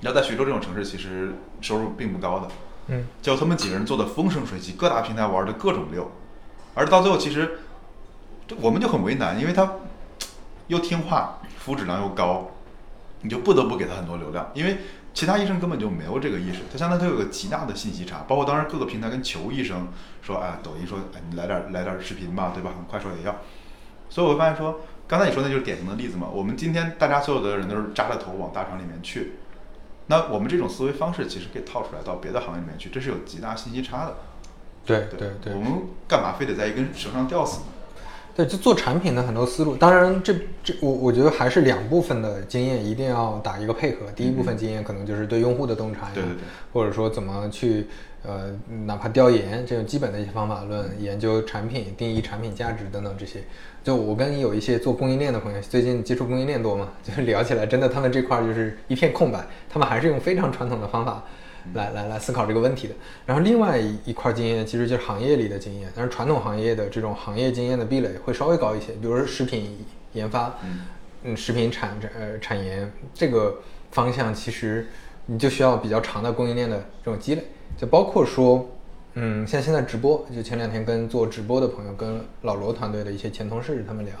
[0.00, 2.48] 你要在徐州这种城市，其实收入并不高的。
[2.88, 6.10] 嗯，就他们几个人做的风生水起，各大平台玩的各种溜，
[6.74, 7.58] 而到最后其实
[8.60, 9.72] 我们就很为难，因为他
[10.68, 12.50] 又听话，服务质量又高，
[13.22, 14.78] 你就不得不给他很多流量，因为
[15.12, 18.24] 其他医生根本就没有这个意识，他相当于他有个极大的信息差。
[18.28, 19.88] 包括当时各个平台跟求医生
[20.22, 22.70] 说，哎，抖音说，哎，你来点来点视频吧，对吧？
[22.88, 23.34] 快手也要。
[24.08, 24.78] 所以我会发现说，
[25.08, 26.28] 刚才你说那就是典型的例子嘛。
[26.32, 29.32] 我们今天大家所有的人都是扎着头往大厂里面去。
[30.08, 34.16] 那我们这种思维方式其实可以套出来到别的行业里面去，这是有极大信息差的。
[34.84, 37.66] 对对对，我们干嘛非得在一根绳上吊死呢？
[38.36, 44.00] 对，就做产品的很多思路，当然这这我我觉得还是两部分的经验一定要打一个配合。
[44.14, 47.86] 第一部分经验可能就是对用户的洞察，对对对，或者说怎么去
[48.22, 53.40] 呃哪怕调研这种基本的一些方法论，研究产品、定义产品价值等等这些。
[53.82, 61.24] 就我跟有一些做供应链的朋友，最近接触供应链多嘛， 就是聊起来，真的他们这块就是一片空白，他们还是用非常传统的方法
[61.74, 62.94] 来来来思考这个问题的。
[63.24, 70.58] 然后另外一一块经验其实就是行业里的经验，但是传统行业的这种行业经验的壁垒会稍微高一些，比如说食品研发，
[71.24, 73.58] 嗯，食品产呃产研这个
[73.90, 74.88] 方向，其实
[75.26, 77.44] 你就需要比较长的供应链的这种积累，
[77.76, 78.70] 就包括说。
[79.18, 84.12] 嗯，像现在直播，就前两天跟做直播的朋友，跟老罗团队的一些前同事他们聊，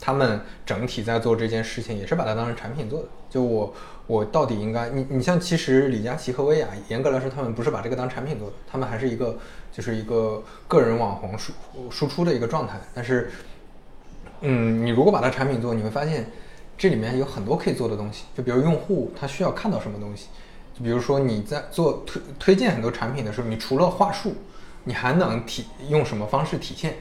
[0.00, 3.08] 他们整体在做这件事情，也是把它当成产品做的。
[3.28, 3.74] 就我，
[4.08, 9.36] 我到底应该，你你像其实李佳琦和薇娅，严格来说，他们不是把这个当产品做的，他们还是一个
[9.70, 11.52] 就是一个个人网红输
[11.90, 12.80] 输出的一个状态。
[12.94, 13.30] 但是，
[14.40, 16.24] 嗯，你如果把它产品做，你会发现
[16.78, 18.24] 这里面有很多可以做的东西。
[18.34, 20.28] 就比如用户他需要看到什么东西。
[20.74, 24.32] 就比如说你在做推推荐很多产品的时候，你除了话术，
[24.84, 26.94] 你还能体用什么方式体现？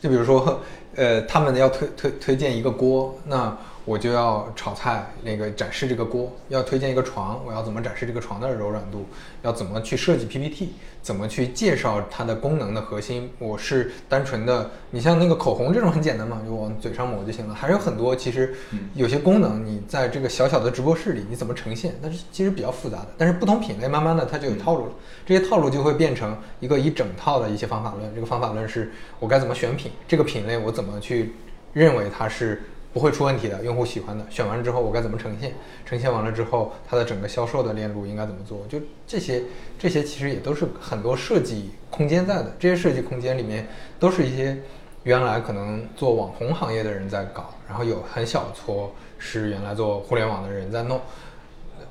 [0.00, 0.60] 就比如说，
[0.94, 3.58] 呃，他们要推推推荐一个锅，那。
[3.84, 9.06] 我就要炒菜，那个展示这个锅，要推荐一个床，我要怎么展示这个床的柔软度？
[9.42, 10.74] 要怎么去设计 PPT？
[11.02, 13.28] 怎么去介绍它的功能的核心？
[13.40, 17.54] 我是单纯的，你像那个口红这种很简单嘛，就往嘴上抹就行了。
[17.54, 18.54] 还有很多其实
[18.94, 21.92] 有些功能，你在这个小小的直播室里你怎么呈现？
[22.00, 23.08] 但是其实比较复杂的。
[23.18, 24.92] 但是不同品类慢慢的它就有套路了，
[25.26, 28.14] 这些套路就会变成一个一整套的一些方法论。
[28.14, 29.90] 这个方法论是我该怎么选品？
[30.06, 31.32] 这个品类我怎么去
[31.72, 32.62] 认为它是？
[32.92, 35.54] 不会出问题的，用户喜欢的，选完之后我该怎么呈现？
[35.86, 38.66] 呈现完了之后，它的整个销售的链路应该怎么做？
[38.68, 39.42] 就这些，
[39.78, 42.54] 这些其实也都是很多设计空间在的。
[42.58, 43.66] 这些设计空间里面，
[43.98, 44.58] 都是一些
[45.04, 51.00] 原来可能做网红行业的人在搞，然后有很小撮是原来做互联网的人在弄，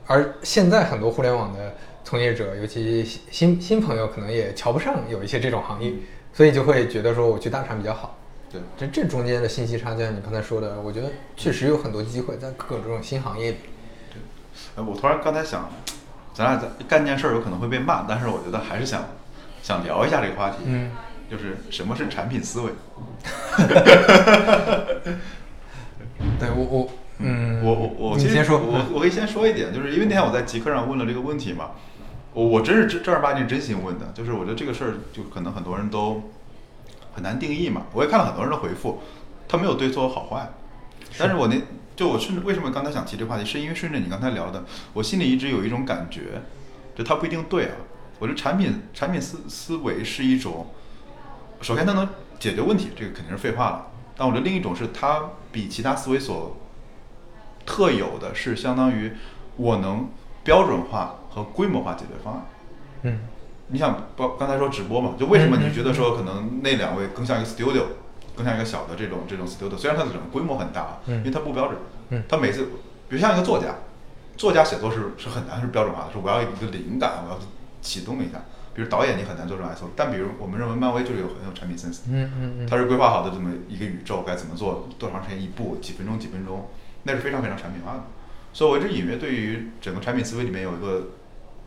[0.05, 5.91] 而现在很多互联网的从业者，尤其新新朋友，可能也瞧不上有一些这种行业，
[6.31, 8.15] 所以就会觉得说我去大厂比较好。
[8.51, 13.57] 对，这这中间的信息差，就像你刚才说的，我觉得确实有很多机会在各种新行业里。
[14.11, 14.19] 对，
[14.75, 15.69] 哎，我突然刚才想，
[16.33, 19.05] 咱俩在干件事儿有可能会被骂，但是我觉得还是想
[19.63, 20.57] 想聊一下这个话题。
[20.65, 20.91] 嗯，
[21.29, 22.71] 就是什么是产品思维？
[26.37, 31.71] 对我我嗯，我我我先说，我我可以先说一点，就是因为那天我在极客上问了这个问题嘛，
[32.33, 36.21] 我我真是正正儿八经真心问的，就是我觉得这个事儿就可能很多人都。
[37.13, 39.01] 很难定义嘛，我也看了很多人的回复，
[39.47, 40.49] 他没有对错好坏，
[41.17, 41.61] 但是我那
[41.95, 46.41] 就我顺着为什么刚才想提这个话题，是因为顺着你刚才聊的，我心里一直有一种感觉，
[46.95, 47.75] 就它不一定对啊。
[48.19, 50.67] 我觉得产品产品思思维是一种，
[51.61, 52.07] 首先它能
[52.39, 53.87] 解决问题，这个肯定是废话了。
[54.15, 56.55] 但我觉得另一种是它比其他思维所
[57.65, 59.11] 特有的是，相当于
[59.55, 60.09] 我能
[60.43, 62.45] 标准化和规模化解决方案。
[63.01, 63.19] 嗯，
[63.71, 67.83] 你想，包刚才说直播嘛，就为什么你觉得说可能那两位更像一个 studio，
[68.35, 69.77] 更像一个小的这种这种 studio？
[69.77, 71.77] 虽然它的整个规模很大，啊因为它不标准，
[72.09, 72.63] 嗯它每次，
[73.09, 73.75] 比如像一个作家，
[74.37, 77.39] 作家写作是是很难是标准化的，说我要一个灵感，我要
[77.81, 78.41] 启动一下。
[78.73, 86.69] 比如导演你很难做这种 SO，但比如我们认为漫威就是有很有产品 sense，嗯嗯嗯，它是规划好的这么一个宇宙该怎么做，多长时间一部，几分钟几分钟，
[87.03, 88.03] 那是非常非常产品化的。
[88.53, 91.07] 所以我一直隐约对于整个产品思维里面有一个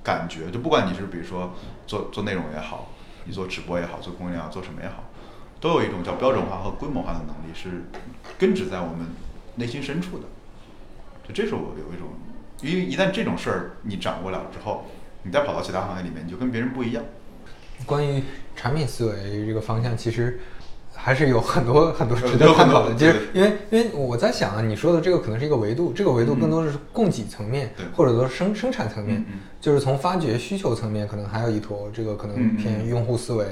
[0.05, 1.55] 感觉，就不管你是比如说
[1.87, 2.93] 做做内容也好，
[3.25, 5.05] 你做直播也好，做公益也好，做什么也好，
[5.61, 7.85] 都有一种叫标准化和规模化的能力是
[8.39, 9.07] 根植在我们
[9.57, 10.25] 内心深处的。
[11.27, 12.09] 就这是我有一种，
[12.61, 14.85] 因为一旦这种事儿你掌握了之后，
[15.23, 17.03] 你再跑到其他行业里面，你就跟别人不一样。
[17.87, 18.23] 关于
[18.55, 20.39] 产品思维这个方向，其实
[20.95, 22.91] 还是有很多 很多值得探讨的。
[22.91, 27.85] 有很多就是因为因为我在想啊，你说的这个可能是一个维度，这个维度更多的是供给层面，对。
[27.95, 29.25] 或者说生生产层面，
[29.61, 33.45] 就是从发掘需求层面，可能还有一坨，这个可能偏用户思维，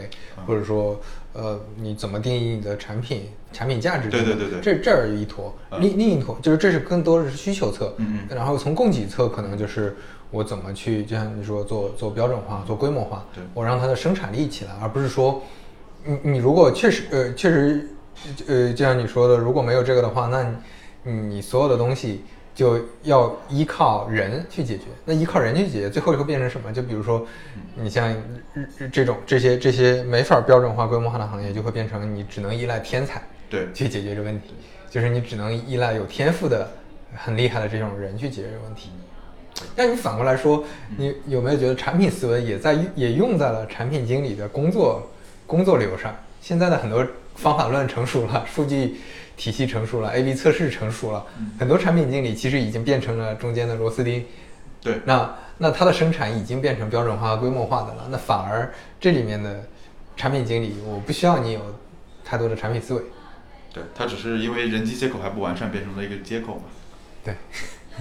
[0.46, 0.98] 或者说
[1.34, 4.08] 呃你怎么定义你的产品产品价值？
[4.08, 4.60] 对对对对。
[4.60, 5.80] 这这儿一坨，嗯。
[5.80, 7.94] 另另一坨就是这是更多的是需求侧，
[8.28, 9.96] 然后从供给侧可能就是
[10.30, 15.42] 我怎么去，就像你说做做标准化、做规模化，我让它的生产力起来，而不是说
[16.04, 17.88] 你你如果确实呃确实
[18.46, 20.42] 呃就像你说的，如果没有这个的话，那
[21.04, 24.84] 你你所有的东西就要依靠人去解决。
[25.04, 26.72] 那依靠人去解决，最后会变成什么？
[26.72, 27.26] 就比如说
[27.74, 28.14] 你像
[28.92, 33.22] 这种这些这些没法标准化、规模化的行业，就会变成你只能依赖天才。
[33.48, 34.54] 对，去解决这个问题，
[34.90, 36.70] 就是你只能依赖有天赋的、
[37.14, 38.90] 很厉害的这种人去解决这个问题。
[39.76, 40.64] 但你反过来说，
[40.96, 45.02] 你有没有觉得产品思维也在也用在了产品经理的工作
[45.52, 46.16] 工作流上？
[46.40, 48.96] 现在的很多方法论成熟了，数据
[49.36, 51.26] 体系成熟了，A/B 测试成熟了，
[51.58, 54.24] 很多产品经理其实已经变成了中间的螺丝钉。
[54.80, 59.62] 对，那那它的生产已经变成标准化、规模化的了，那反而这里面的
[60.16, 61.60] 产品经理，我不需要你有
[62.24, 63.02] 太多的产品思维。
[63.74, 66.62] 对，它只是因为人机接口还不完善，变成了一个接口嘛。
[67.22, 67.36] 对，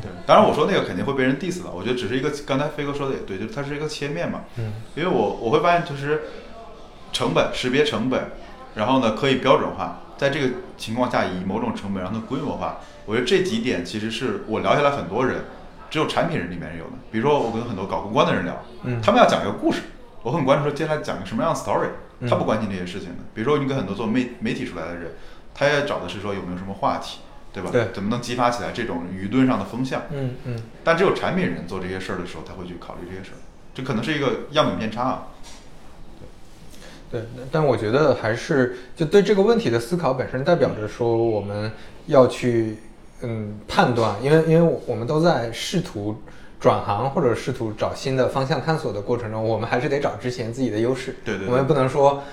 [0.01, 4.45] 对，当然我说那个肯定会被人 diss 的，我觉得只是一个，刚才飞哥说的也对，就是它是一个切面嘛。
[4.55, 6.23] 嗯，因为我我会发现就是
[7.11, 8.31] 成本识别成本，
[8.75, 15.43] 然后呢可以标准化，在这个情况下以某种成本让它规模化，我觉得这几点其实是我聊下来很多人，
[15.89, 16.91] 只有产品人里面有的。
[17.11, 19.81] 比如说我跟很多搞公关的人聊，嗯他们要讲一个故事，
[20.23, 23.15] 我很关注说接下来讲个什么样的 story，嗯他不关心这些事情的。
[23.33, 25.11] 比如说你跟很多做媒媒体出来的人，
[25.53, 27.19] 他也找的是说有没有什么话题，
[27.51, 27.69] 对吧？
[27.71, 30.03] 对怎么能激发起来这种舆论上的风向？
[30.11, 30.61] 嗯嗯。
[30.83, 33.39] 但只有产品人做这些事儿的时候，他会去考虑这些事儿，
[33.73, 35.27] 这可能是一个样本偏差啊。
[37.11, 37.21] 对，
[37.51, 41.69] 但我觉得还是就对这个问题的思考本身，代表着说我们
[42.05, 42.77] 要去
[43.21, 46.15] 嗯判断，因为因为我们都在试图
[46.57, 51.17] 转行或者试图找新的方向探索的过程中，我们还是得找之前自己的优势。
[51.25, 52.23] 对对对我们不能说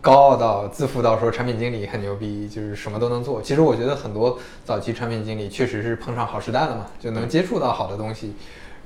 [0.00, 3.42] 高傲到自负到说产品经理很牛逼，就是什么都能做。
[3.42, 8.32] 其实我觉得很多早期产品经理确实是碰上好时代了嘛，就能接触到好的东西，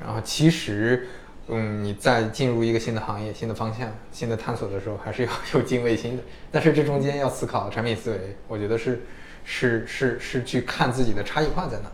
[0.04, 1.06] 然后其实。
[1.48, 6.22] 嗯，你在进入一个新的行业、新的方向、新的探索的时候，还是要 有敬畏心的。
[6.50, 9.04] 但是这中间要思考产品思维，我觉得是
[9.44, 11.90] 是是是去看自己的差异化在哪。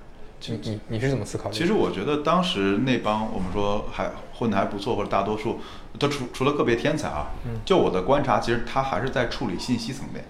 [0.47, 1.55] 你你你是怎么思考的？
[1.55, 5.61] 其实我觉得当时那帮我们说还混得还不错，或者大多数，
[5.99, 10.25] 都除除了个别天才啊，嗯就我的观察，其实他还是在处理信息层面。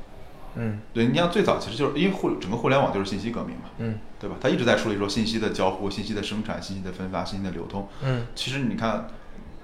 [0.57, 4.37] 嗯对，你像最早其实就是因为互整个互联网就是信息革命嘛，嗯对吧？
[4.41, 7.89] 它一直在处理说信息的交互、信息的生产、信息的分发、信息的流通。
[8.03, 9.09] 嗯其实你看，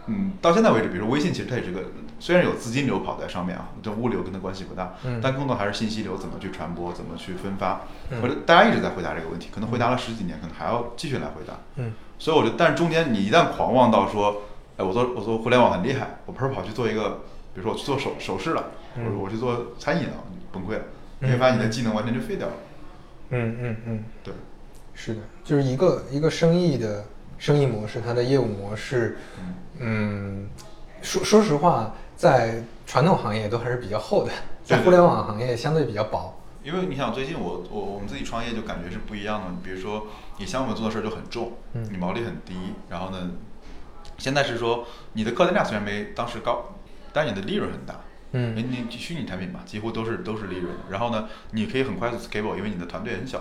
[0.07, 1.81] 嗯，到现在为止，比如说微信，其实它也是个
[2.19, 7.83] 虽然有资金流跑在上面啊，这物流跟它关系不大，嗯但更多还是信息流怎么去传播，怎么去分发。
[8.11, 11.55] 嗯或者大家一直在回答这个问题，可能回答了十几年，可能还要继续来回答。
[11.77, 14.43] 嗯所以我觉得，但是中间你一旦狂妄到说，
[14.77, 17.21] 哎，我做我做互联网很厉害，我不是跑去做一个，
[17.55, 20.83] 比如说我去做首首饰了，或者嗯我去做餐饮了，你崩溃了，
[21.21, 22.55] 你会发现你的技能完全就废掉了。
[23.31, 24.33] 嗯嗯嗯，对，
[24.95, 27.05] 是的，就是一个一个生意的
[27.39, 29.19] 生意模式，它的业务模式，
[29.79, 30.49] 嗯，
[31.03, 34.33] 说说实话，在传统行业都还是比较厚的，
[34.65, 36.35] 在互联网行业相对比较薄。
[36.65, 39.47] 因为你想，最近我我我们自己创业就感觉是不一样的。
[39.63, 40.07] 比如说，
[40.39, 42.55] 你项目做的事儿就很重，嗯你毛利很低，
[42.91, 43.31] 然后呢，
[44.19, 46.65] 现在是说你的客单价虽然没当时高，
[47.13, 47.95] 但你的利润很大。
[48.33, 50.75] 嗯你你虚拟产品嘛，几乎都是都是利润。
[50.91, 53.39] 然后呢，你可以很快速 scale，因为你的团队很小，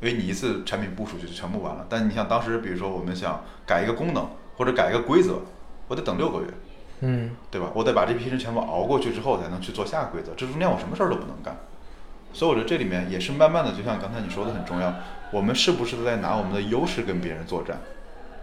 [0.00, 1.86] 因为你一次产品部署就全部完了。
[1.88, 5.40] 但你像当时，比如说我们想改一个功能或者改一个规则，
[5.88, 6.46] 我得等六个月，
[7.00, 7.70] 嗯，对吧？
[7.74, 10.32] 我得把这批人全部熬过去之后，才能去做下个规则。
[10.36, 11.56] 这中间我什么事儿都不能干。
[12.32, 14.92] 所以我觉得这里面也是慢慢的，就像刚才你说的很重要，
[15.30, 17.80] 我们是不是在拿我们的优势跟别人作战？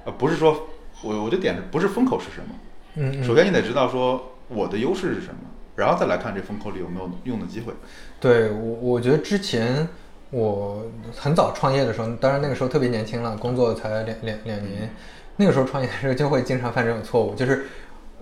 [0.06, 0.68] 呃，不是说
[1.04, 2.56] 我我的点是不是风口是什么？
[2.96, 5.42] 嗯嗯首先你得知道说我的优势是什么，
[5.76, 7.74] 然后再来看这风口里有没有用的机会。
[8.20, 9.88] 对我，我觉得之前
[10.30, 14.90] 我很早创业的时候，当然那个时候特别年轻了，工作才两两两年，
[15.38, 17.66] 那个时候创业的时候就会经常犯这种错误，就是，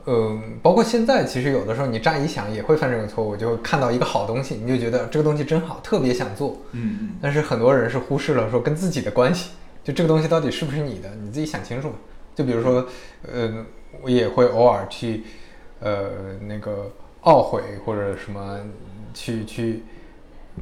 [0.05, 9.51] 嗯、包括现在，其实有的时候你乍一想也会犯这种错误，就看到一个好东西，你就觉得这个东西真好，特别想做，嗯嗯，但是很多人是忽视了说跟自己的关系，
[9.83, 11.91] 就这个东西到底是不是你的，你自己想清楚。
[12.33, 12.87] 就比如说，
[13.29, 13.65] 呃，
[14.01, 15.23] 我也会偶尔去，
[15.81, 16.09] 呃，
[16.47, 16.89] 那个
[17.23, 18.59] 懊悔或者什么，
[19.13, 19.83] 去去，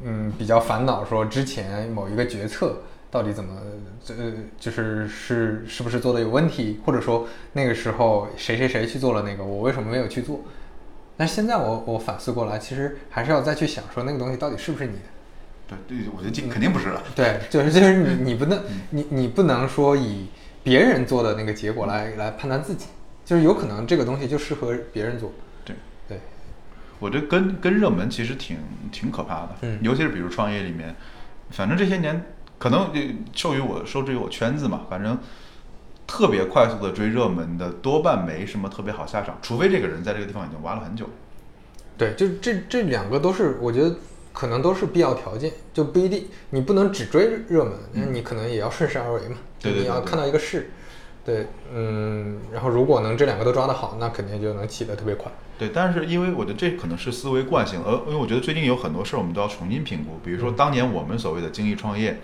[0.03, 3.61] 嗯，比较烦恼说之前某一个决策到底怎么，
[4.09, 10.41] 呃，就是是是不是做的有问题，或者说那个时候谁谁谁去做了那个，我为什么没有去做？
[11.15, 14.99] 但现在我我反思过来，其实还是要再去想说那个东西到底是不是你的。
[15.67, 17.03] 对对，我觉得这肯定不是了。
[17.15, 20.27] 对，就是就是你你不能你你不能说以
[20.63, 22.87] 别人做的那个结果来来判断自己，
[23.23, 25.31] 就是有可能这个东西就适合别人做。
[26.99, 28.57] 我这跟跟热门其实挺
[28.91, 30.95] 挺可怕的，嗯尤其是比如创业里面，
[31.49, 32.25] 反正这些年
[32.57, 32.99] 可能就
[33.33, 35.17] 受于我受制于我圈子嘛，反正
[36.05, 41.09] 特别快速的追热门的多半没什么特别好下场，除非这个人在这个地方已经挖了很久。
[41.97, 43.95] 对，就这这两个都是我觉得
[44.33, 50.71] 可能都是必要条件，就不一定你不能只追热门，那你可能也要顺势而为嘛，对对对对你要看到一个势。
[51.29, 55.31] 对，嗯，然后如果能这两个都抓得好，那肯定就能起得特别快。
[55.59, 62.19] 对，但是因为我觉得这可能是思维惯性，而因为我觉得最近有很多事儿我们都要重新评估，比如说当年我们所谓的精益创业，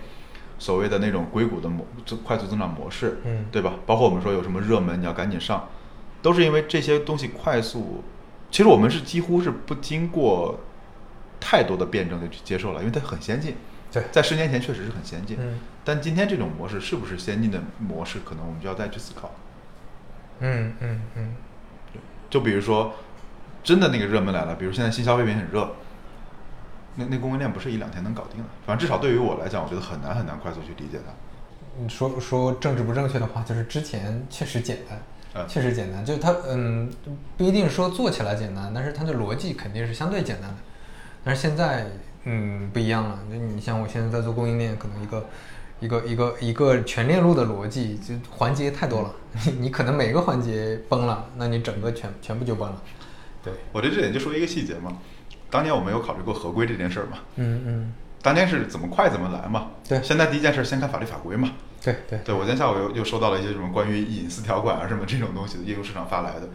[0.58, 3.74] 所谓的那种硅谷的模增快速增长模式，嗯对吧？
[3.86, 5.68] 包括我们说有什么热门你要赶紧上，
[6.20, 8.02] 都是因为这些东西快速，
[8.50, 10.58] 其实我们是几乎是不经过
[11.38, 13.54] 太多的辩证就去接受了，因为它很先进。
[14.00, 19.30] 对在十年前确实是很先进，嗯但今天这种模式是不是先进的模式，可能我们就要再去思考。
[20.40, 21.34] 嗯嗯嗯，
[22.28, 22.94] 就比如说，
[23.62, 25.76] 真的那个热门来了，比如现在新消费品很热，
[26.96, 28.48] 那那供应链不是一两天能搞定的。
[28.66, 31.12] 反正至少对于我来讲，我觉得很难很难快速去理解它。
[31.78, 35.00] 你说说政治不正确的话，就是之前确实简单，
[35.34, 36.90] 嗯确实简单，就是它嗯
[37.36, 40.56] 不一定说做起来简单，但是它的逻辑肯定是相对简单的。
[41.24, 41.86] 但是现在
[42.28, 45.26] 嗯不一样了，就你像我现在在做供应链，可能一个
[45.78, 49.14] 一个一个一个全链路的逻辑，就环节太多了，
[49.46, 52.82] 你你可能每个环节崩了，那你整个全全部就崩了。
[53.44, 54.98] 对，我对这点就说一个细节嘛，
[55.50, 59.68] 当年我们有考虑过合规这件事儿嘛，嗯嗯，当年是怎么快怎么来嘛。
[59.88, 61.52] 对现在第一件事先看法律法规嘛。
[61.80, 66.48] 对对对，我今天下午又又收到了一些什么关于隐私条款啊什么这种东西的业务市场发来的。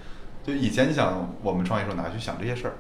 [0.43, 2.73] 就以前你想我们创业时候哪去想这些事儿？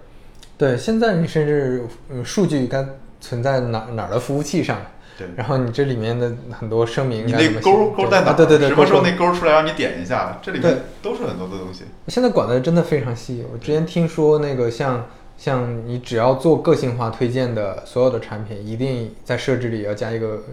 [0.61, 2.85] 对，现在你甚至嗯数据该
[3.19, 4.77] 存在哪哪儿的服务器上。
[5.17, 10.39] 对然后你这里面的很多声明你那勾勾在哪对对对，什么时候那勾出来让你点一下？
[10.39, 11.85] 这里面都是很多的东西。
[12.09, 13.43] 现在管的真的非常细。
[13.51, 20.43] 我之前听说那个像像你只要做个性化推荐的所有的产品，一定在设置里要加一个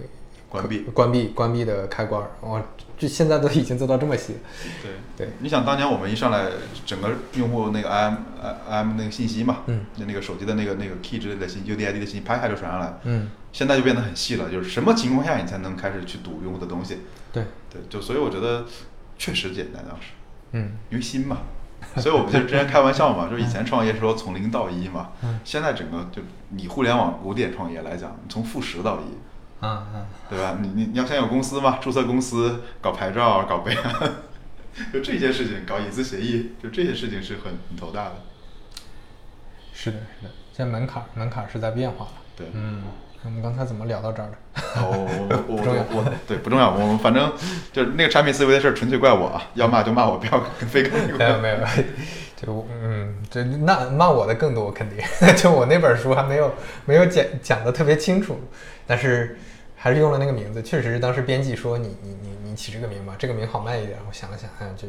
[0.48, 2.22] 关闭关闭关闭的开关。
[2.40, 2.62] 哇，
[2.98, 4.34] 这现在都已经做到这么细。
[4.82, 6.46] 对对，你想当年我们一上来，
[6.84, 8.16] 整个用户那个 IM
[8.68, 12.98] IM 那个信息嘛，嗯，那那个手机的那个那个 key 之类的信息，UDID 的信息，啪一下就传上来。
[13.04, 16.98] 嗯，现在就变得很细了，就是什么情况下你才能开始去读用户的东西？
[17.32, 18.66] 对，对，就所以我觉得
[19.16, 20.08] 确实简单当时，
[20.52, 21.38] 嗯因为新嘛。
[21.96, 29.04] 所以我们就之前开玩笑嘛，就是以前创业说从零到一嘛，嗯现在整个就你互联网古典创业来讲，从负十到一，
[29.60, 30.58] 啊啊，对吧？
[30.60, 33.92] 你你你要先有公司嘛，注册公司、搞牌照、搞备案，
[34.92, 38.14] 就这些事情，搞隐私协议，就这些事情是很很头大的。
[39.72, 42.12] 是的，是的，现在门槛门槛是在变化的。
[42.36, 42.82] 对嗯，
[43.24, 44.36] 我们刚才怎么聊到这儿的？
[44.80, 47.32] 哦，我我 我我对不重要，我反正
[47.72, 51.58] 就是那个产品思维的事儿，纯粹怪我啊，要骂就骂我，不要非跟那个 没有没有，
[52.36, 55.04] 就嗯，这那骂我的更多，肯定。
[55.36, 56.54] 就我那本书还没有
[56.84, 58.40] 没有讲讲的特别清楚，
[58.86, 59.36] 但是
[59.78, 60.62] 还是用了那个名字。
[60.62, 63.98] 确实是当时编辑说你你你你起这个名吧，这个名好卖一点。
[64.06, 64.86] 我想了想，哎，这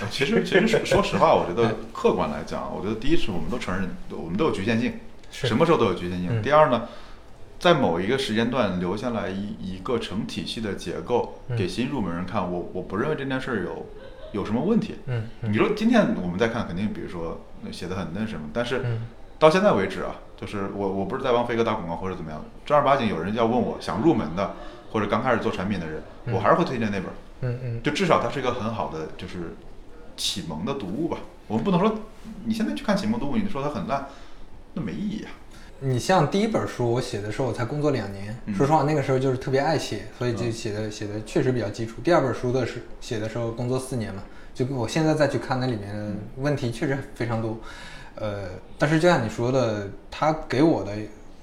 [0.00, 4.92] 呃 其实，其实说说实话，我觉得客观来讲，我觉得第一是我们都承认，我们都有局限性，
[5.30, 6.28] 什么时候都有局限性。
[6.30, 6.88] 嗯第二呢，
[7.58, 13.86] 在某一个时间段留下来一一个成体系的结构，嗯给新入门人看，我我不认为这件事儿有
[14.32, 14.96] 有什么问题。
[15.06, 17.40] 嗯嗯你说今天我们再看，肯定比如说
[17.72, 19.06] 写的很那什么，但是嗯
[19.38, 24.54] 到现在为止啊，就是我我不是在帮飞哥打广告或者怎么样，正儿八经有人要问我想入门的
[24.90, 27.04] 或者刚开始做产品的人，我还是会推荐那本。
[27.40, 29.54] 嗯嗯，就至少它是一个很好的就是
[30.16, 31.18] 启蒙的读物吧。
[31.48, 31.94] 我们不能说
[32.44, 34.06] 你现在去看启蒙读物，你说它很烂，
[34.74, 35.30] 那没意义啊。
[35.80, 42.00] 你像第一本书我写的时候，我才工作两年，说实话那个时候就是特别爱写，所以就写的写的确实比较基础。
[42.02, 44.22] 第二本书的是写的时候工作四年嘛，
[44.54, 47.58] 就我现在再去看那里面问题确实非常多。
[48.16, 48.48] 呃，
[48.78, 50.92] 但是就像你说的，他给我的。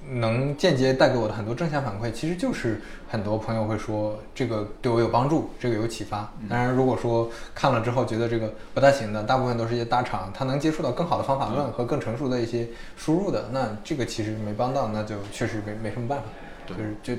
[0.06, 6.30] 能间接带给我的很多正向反馈，其实就是很多朋友会说这个对我有帮助，这个有启发。
[6.46, 12.68] 当然，如果说看了之后觉得这个不太行的，大部分都是一些大厂，他能接触到更好的方法论和更成熟的一些
[12.98, 16.24] 输入的，那这个其实没帮到，那就确实没没什么办法。
[16.66, 17.14] 就是就。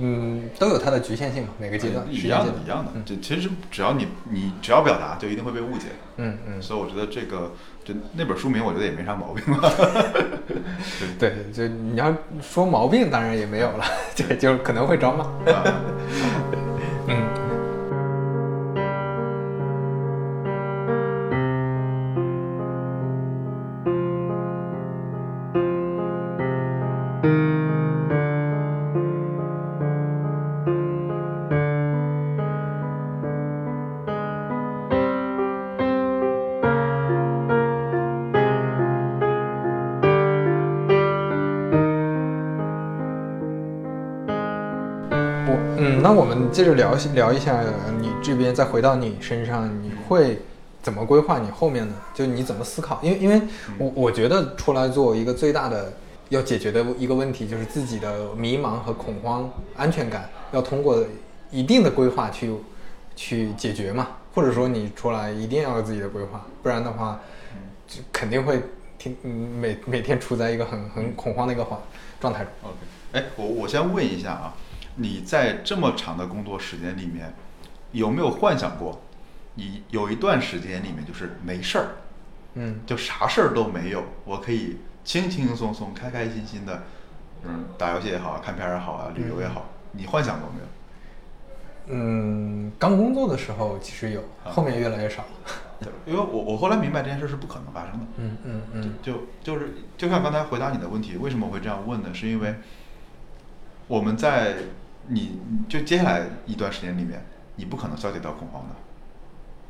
[0.00, 2.92] 嗯，都有它的局限性嘛，每个阶段一样的，一样的。
[3.04, 5.88] 就其实只要你你只要表达，就一定会被误解。
[6.16, 6.62] 嗯嗯。
[6.62, 7.52] 所以我觉得这个
[7.84, 9.42] 就那本书名，我觉得也没啥毛病
[11.18, 13.84] 对 对，就你要说毛病，当然也没有了，
[14.16, 15.26] 对就可能会招骂。
[17.08, 17.47] 嗯。
[46.58, 47.62] 接着聊聊一下，
[48.00, 50.40] 你这边再回到你身上，你会
[50.82, 51.94] 怎么规划你后面呢？
[52.12, 52.98] 就你怎么思考？
[53.00, 53.40] 因为，因为
[53.78, 55.92] 我我觉得出来做一个最大的
[56.30, 61.00] 要解决的一个问题，就是自己的迷茫和恐慌、安全感，要通过
[61.52, 62.52] 一定的规划去
[63.14, 64.08] 去解决嘛。
[64.34, 67.20] 或者说，你出来一定要有自己的规划，不然的话，
[67.86, 68.60] 就肯定会
[68.98, 71.78] 听每每天处在一个很很恐慌的一个环
[72.20, 72.50] 状态中。
[72.64, 72.76] OK，
[73.12, 74.56] 哎，我我先问一下啊。
[75.00, 77.32] 你在这么长的工作时间里面，
[77.92, 79.00] 有没有幻想过，
[79.54, 81.86] 你有一段时间里面就是没事儿，
[82.54, 86.82] 嗯，就啥事儿都没有，我可以轻轻松松、开开心心的，
[87.44, 90.66] 嗯，打游戏也好啊，看片儿也好啊，旅游也好，你幻想过没有？
[91.90, 95.28] 嗯，刚工作的时候其实有，后面越来越少了。
[95.80, 98.06] 对，因为我我后来明白这件事是不可能发生的。
[98.16, 102.12] 嗯嗯嗯，就就是就像刚才回答你的问题，为什么我会这样问呢？
[102.12, 102.56] 是因为
[103.86, 104.56] 我们在。
[105.08, 107.24] 你就接下来一段时间里面，
[107.56, 108.76] 你不可能消解掉恐慌的，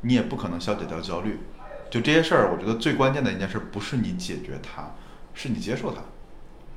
[0.03, 1.41] 你也不可能消解掉焦虑。
[1.91, 4.95] 就这些事儿，我觉得最关键的一件事不是你解决它，
[5.33, 6.03] 是你接受它，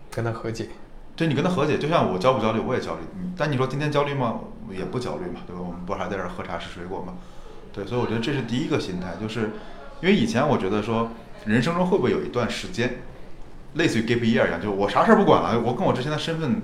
[0.09, 0.69] 跟他和解。
[1.15, 1.77] 对，你跟他和解。
[1.77, 3.01] 就像我焦不焦虑，我也焦虑。
[3.35, 4.39] 但你说今天焦虑吗？
[4.71, 5.61] 也不焦虑嘛，对吧？
[5.61, 7.15] 我们不还在这儿喝茶吃水果吗？
[7.73, 9.51] 对，所以我觉得这是第一个心态，就是
[10.01, 11.11] 因为以前我觉得说，
[11.45, 13.01] 人生中会不会有一段时间？
[13.75, 16.61] 类似于 gap year 一样，就我啥事儿不管了，我跟我之前的身份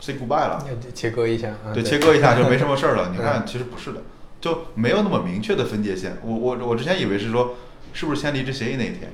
[0.00, 3.10] say goodbye 了，切割一下，对，切割一下就没什么事儿了。
[3.16, 4.02] 你看，其实不是的，
[4.40, 6.18] 就没有那么明确的分界线。
[6.22, 7.54] 我我我之前以为是说，
[7.92, 9.12] 是不是签离职协议那一天，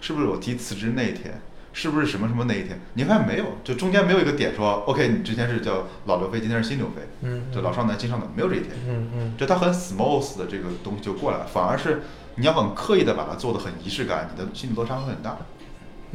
[0.00, 1.40] 是不是我提辞职那一天，
[1.72, 2.78] 是不是什么什么那一天？
[2.92, 12.02] 你看没有，就中间没有一个点说，OK，你之前是叫老刘飞，今天是新刘飞，嗯，就老少男新少男，没有这一天，嗯嗯，就他很 smooth 的这个东西就过来了，反而是
[12.36, 15.38] 你要很刻意的把它做的很仪式感，你的心理落差会很大。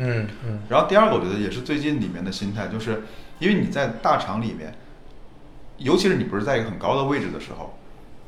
[0.02, 3.04] 嗯嗯，然后第二个我觉得也是最近里面的心态，就是
[3.40, 4.74] 因为你在大厂里面，
[5.78, 7.78] 尤其是你不是在一个很高的位置的时候，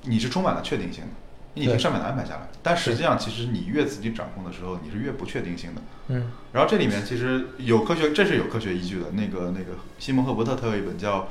[0.04, 1.10] 你是充满了确定性的，
[1.54, 2.48] 你已经上面的安排下来。
[2.62, 5.82] 但实际上，其实你越自己掌控的时候，你是越不确定性的。
[6.10, 6.32] 嗯。
[6.52, 9.12] 然后这里面其实有科学，这是有科学依据的。
[9.14, 11.22] 那个那个西蒙赫伯特他有一本叫《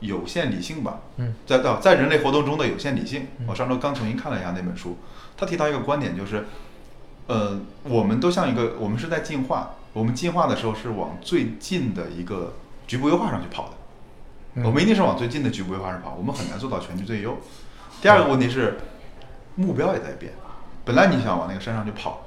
[0.00, 1.00] 有限理性》吧？
[1.16, 1.34] 嗯。
[1.46, 4.98] 在到在人类活动中的有限理性，我上周刚重新看了一下那本书，
[5.36, 6.44] 他提到一个观点，就是，
[7.26, 9.74] 呃，我们都像一个，我们是在进化。
[9.96, 12.52] 我们进化的时候是往最近的一个
[12.86, 17.38] 局部优化上去跑的，我们一定是往最近的局部优化上跑，我们很难做到全局最优。
[18.02, 18.76] 第二个问题是，
[19.54, 20.34] 目标也在变，
[20.84, 22.20] 本来你想往那个山上去跑，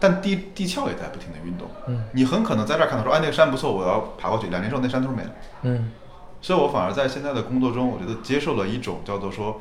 [0.00, 1.68] 但地地壳也在不停的运动，
[2.12, 5.30] 你很可能在这儿看到说，哎，那个山不错，我要爬过去，两年之后那山头没了。
[5.62, 5.92] 嗯，
[6.40, 9.60] 所以我反而在现在的工作中，我觉得接受了一种叫做说，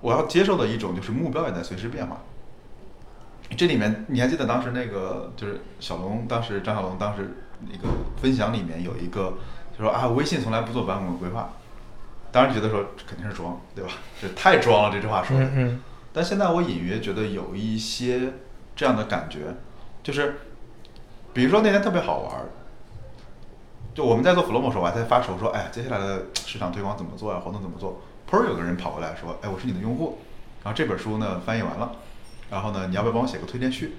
[0.00, 2.20] 我要接受的一种就是目标也在随时变化。
[3.56, 7.88] 这里面你还记得当时那个就是小龙，当时张小龙当时那个
[8.20, 9.34] 分享里面有一个，
[9.76, 11.50] 就说啊，微信从来不做版本规划，
[12.32, 13.92] 当时觉得说肯定是装，对吧？
[14.20, 15.44] 这太装了，这句话说的。
[15.44, 15.82] 嗯嗯。
[16.12, 18.32] 但现在我隐约觉得有一些
[18.74, 19.54] 这样的感觉，
[20.02, 20.36] 就是
[21.32, 22.32] 比如说那天特别好玩，
[23.94, 27.38] 就我们在做 Flow 时候，我还在发愁说，哎，接下来的市场推广怎么做呀？
[27.38, 28.00] 活动怎么做？
[28.26, 30.18] 突然有个人跑过来说，哎，我是你的用户，
[30.64, 31.92] 然后这本书呢翻译完了。
[32.54, 33.96] 然后呢，你要不要帮我写个推荐序？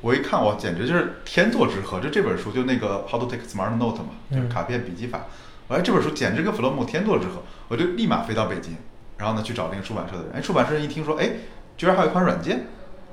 [0.00, 1.98] 我一看，我，简直就是天作之合。
[1.98, 5.22] 就这本书，就那个 How to Take Smart Note 嘛，就是卡片笔记法。
[5.66, 8.76] 我哎，这本书简直跟 Flomo 天作之合，我就立马飞到北京，
[9.18, 10.32] 然后呢去找那个出版社的人。
[10.34, 11.30] 哎，出版社人一听说，哎，
[11.76, 12.64] 居然还有一款软件，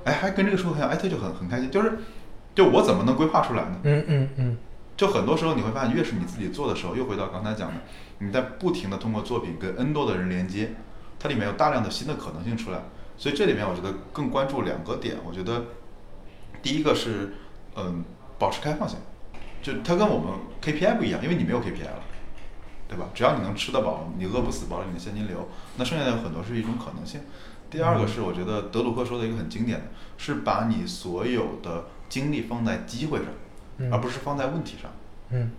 [0.03, 1.71] 哎，还跟这个书很像，哎，他就很很开心。
[1.71, 1.97] 就是，
[2.53, 3.79] 就我怎么能规划出来呢？
[3.81, 4.57] 嗯嗯嗯。
[4.95, 7.73] 就很多时候你会发现，越是你自己做的时候，又回到刚才讲的，
[8.19, 10.75] 你在不停的通过作品跟 N 多的人连接，
[11.19, 12.79] 它里面有大量的新的可能性出来。
[13.17, 15.65] 所以这里面我觉得更关注两个点，我觉得。
[16.59, 17.33] 第一个是，
[17.75, 18.03] 嗯，
[18.37, 18.97] 保持开放性，
[19.61, 22.01] 就它跟我们 KPI 不一样，因为你没有 KPI 了，
[22.89, 23.05] 对吧？
[23.13, 25.47] 只要你能吃得饱，你饿不死，保证你的现金流，
[25.77, 27.21] 那剩下的很多是一种可能性。
[27.69, 29.85] 第二个是我觉得德鲁克说的一个很经典的，
[30.17, 34.91] 是把你所有的精力放在机会上，而不是放在问题上。
[35.29, 35.51] 嗯，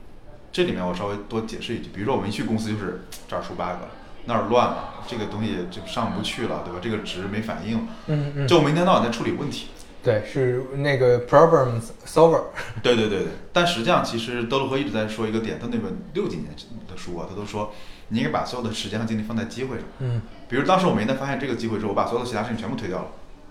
[0.51, 3.89] 这里面我稍微多解释一句，比如说我们一去公司就是这儿出 bug 了，
[4.29, 6.79] 那儿乱了，这个东西就上不去了，对吧？
[6.83, 9.68] 这个值没反应，嗯嗯，就我们一天到晚在处理问题。
[10.05, 12.43] 对，是那个 problem solver。
[12.83, 16.51] 对对对对，但实际上其实德鲁克一直在说一个点，他那本六几年
[16.87, 17.72] 的书啊，他都说
[18.09, 19.85] 你应该把所有的时间和精力放在机会上。
[20.01, 20.20] 嗯。
[20.47, 23.07] 比如当时我们一旦发现这个机会之后，我把所有的其他事情全部推掉了，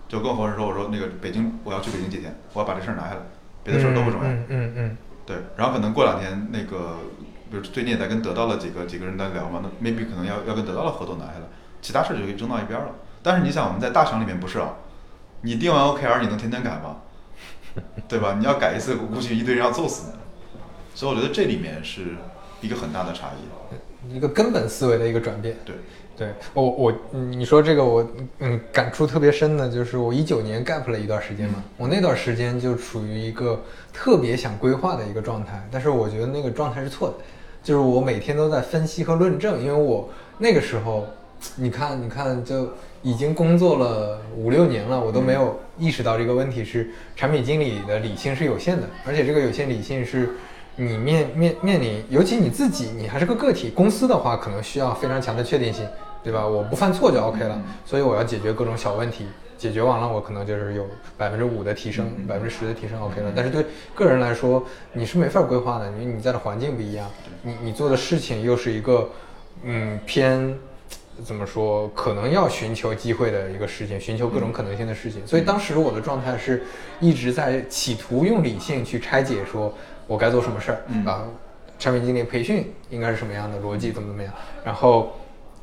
[0.08, 3.20] 就跟我合伙人说，我说那个北京我要去北京几天，我要把这事儿拿下来，
[3.64, 4.28] 别的事儿都不重要。
[4.28, 4.96] 嗯嗯嗯。
[5.26, 6.96] 对，然后可能过两天那个，
[7.50, 11.46] 比如最近也在跟得到了几个几个人在聊嘛，那 maybe 可能要要跟得到的合同拿下来，
[11.80, 12.88] 其他事儿就可以扔到一边了。
[13.22, 14.74] 但是你想我们在大厂里面不是啊，
[15.42, 16.96] 你定完 OKR 你能天天改吗？
[18.08, 18.36] 对吧？
[18.38, 20.18] 你要改一次，我估计一堆人要揍死你。
[20.94, 22.16] 所以我觉得这里面是
[22.60, 25.56] 一个很大的差异，一个根本思维的一个转变。
[25.64, 25.76] 对，
[26.16, 28.04] 对我我你说这个我
[28.40, 37.14] 嗯感触特别深的，就是我一九年 gap 了一段时间嘛，我那段时间就处于一个特别想规划的一个状态，但是我觉得那个状态是错的，
[37.68, 40.08] 就是我每天都在分析和论证，因为我
[40.38, 41.04] 那个时候，
[41.56, 42.66] 你看你看就。
[43.00, 50.30] 已经工作了五六年了，我都没有意识到这个问题是产品经理的理性是有限的，而且这个有限理性是
[50.74, 55.86] 你面面面临，尤其你自己，你还是个个体，公司的话可能需要非常强的确定性，
[56.24, 56.44] 对吧？
[56.44, 59.26] 我不犯错就 OK 了，所以我要解决各种小问题，
[59.58, 60.86] 解决完了我可能就是有
[61.16, 63.32] 百分之五的提升，百分之十的提升 OK 了。
[63.36, 67.10] 但是对个人来说，你是没法规划的，因为你在的环境不一样，
[67.42, 69.10] 你你做的事情又是一个
[69.64, 70.56] 嗯偏。
[71.24, 71.88] 怎么说？
[71.96, 75.26] 可能要寻求机会的一个事情，寻求各种可能性的事情。
[75.26, 76.62] 所以当时我的状态是
[77.00, 79.74] 一直在企图用理性去拆解，说
[80.06, 81.24] 我该做什么事儿啊？
[81.76, 83.90] 产品经理培训应该是什么样的逻辑？
[83.90, 84.32] 怎么怎么样？
[84.64, 85.12] 然后，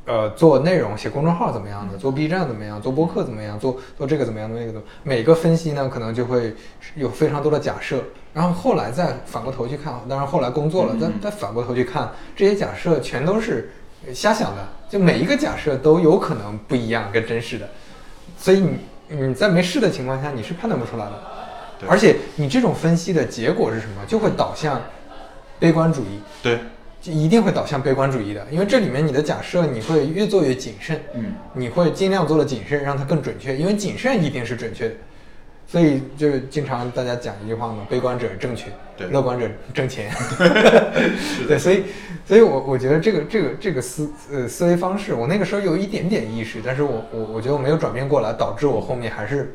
[0.06, 1.98] 呃，做内容写公众号怎么样的？
[1.98, 2.80] 做 B 站怎么样？
[2.80, 3.58] 做播客怎么样？
[3.58, 4.48] 做做这个怎么样？
[4.48, 4.86] 做那个怎么？
[5.02, 6.54] 每个分析呢，可能就会
[6.94, 8.02] 有非常多的假设。
[8.32, 13.70] 然后后来再反过头去看，当然后来工作了，再再反过头去看，这些假设全都是。
[14.14, 17.68] 瞎想的，就每一个假设都有可能不一样，跟真实的，
[18.38, 18.78] 所以你
[19.08, 21.12] 你在没试的情况下，你是判断不出来的。
[21.88, 24.04] 而且你这种分析的结果是什么？
[24.06, 24.80] 就会导向
[25.58, 26.20] 悲观主义。
[26.40, 26.60] 对，
[27.06, 34.94] 就一定会导向悲观主义的，因为这里面你的假设你会越做越谨慎，嗯，你会尽量做的谨慎，让它更准确，因为谨慎一定是准确的。
[35.68, 40.10] 所以就经常大家讲一句话嘛，悲观者正确，对，乐观者挣钱，
[41.46, 41.84] 对，所以，
[42.26, 49.54] 所以我我觉得这个这个这个思呃思维方式，我那个时候有一点点意识，但是我我我觉得我没有转变过来，导致我后面还是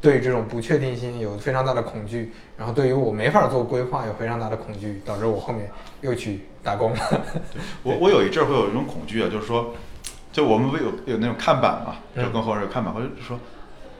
[0.00, 5.70] 对这种不确定性有非常大的恐惧，然后对于我没法做规划有非常大的恐惧，导致我后面
[6.00, 6.98] 又去打工了。
[7.84, 9.74] 我我有一阵会有一种恐惧啊，就是说，
[10.32, 13.38] 就我们不有有那种看板嘛，就跟后人有看板，或者说，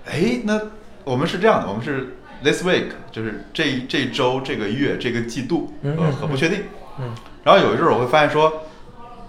[0.05, 0.61] 哎那。
[1.07, 6.65] 我们是这样的，我们是 this week，就是这这周、这个月、这个季度，呃，很不确定。
[6.99, 7.15] 嗯。
[7.45, 8.53] 然后有一阵儿我会发现说，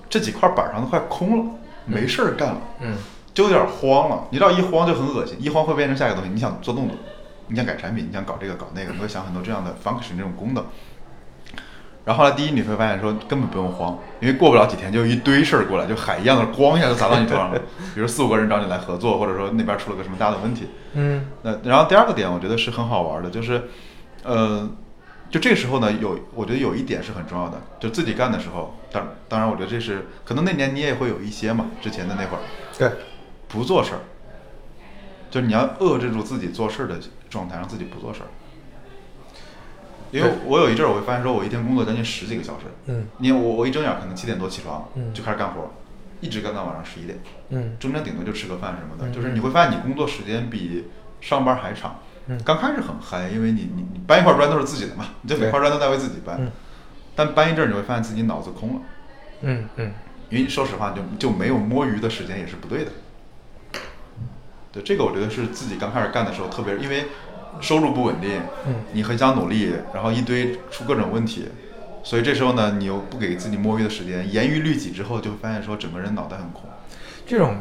[0.10, 1.54] 这几块板上都快空了，
[1.86, 2.62] 没事儿干了。
[2.82, 2.96] 嗯。
[3.32, 6.32] 就有点慌了，你知道一慌就很恶心，一慌会变成下一个东西。
[6.32, 6.98] 你想做动作，
[7.46, 10.66] 你想改产品，你想搞这个搞那个，你会想很多这样的 function 这种功能。
[12.08, 17.60] 然后后来，第一你会发现说根本不用慌，因为过不了几天就一堆事儿过来，就海一样的咣一下就砸到你头上了。
[17.94, 20.70] 比如四五个人找你来合作，或者说那边出了个什么大的问题。
[20.94, 21.28] 嗯。
[21.42, 23.62] 那然后第二个点，我觉得是很好玩的，就是，
[24.24, 24.70] 呃，
[25.30, 32.40] 就这时候呢，有我觉得有一点是很重要的，就自己干的时候，当当然我觉得这是可能那年你也会有一些嘛，之前的那会儿。
[32.78, 32.90] 对。
[33.50, 34.00] 不做事儿，
[35.30, 36.96] 就是你要遏制住自己做事儿的
[37.30, 38.28] 状态，让自己不做事儿。
[40.12, 42.66] 因为我有一阵儿，我会发现说，我一天工作将近十几个小时。
[42.86, 43.06] 嗯。
[43.18, 45.70] 你我我一睁眼可能七点多起床，嗯，就开始干活，
[46.22, 47.20] 一直干到晚上十一点。
[47.50, 47.76] 嗯。
[47.80, 50.86] 中间顶多就吃个饭什么的，就是你会发现你工作时间比
[51.20, 52.00] 上班还长。
[52.28, 52.40] 嗯。
[52.46, 56.38] 刚开始很嗨，因为你你你搬一块砖都是自己的嘛，你这每块砖都在为自己搬。
[56.40, 56.52] 嗯。
[57.16, 58.82] 但搬一阵儿，你会发现自己脑子空了。
[59.42, 59.94] 嗯嗯。
[60.30, 62.92] 因为说实话，就就没有摸鱼的时间也是不对的。
[64.72, 67.06] 对，这个我觉得是自己刚开始干的时候特别，因为。
[67.62, 68.76] 收入不稳定，嗯。
[68.94, 71.48] 你很想努力，然后一堆出各种问题，
[72.04, 76.64] 所以这时候呢，你又不给自己摸鱼的时间，严于律己之后，就发现说整个人脑袋很空。
[77.26, 77.58] 这种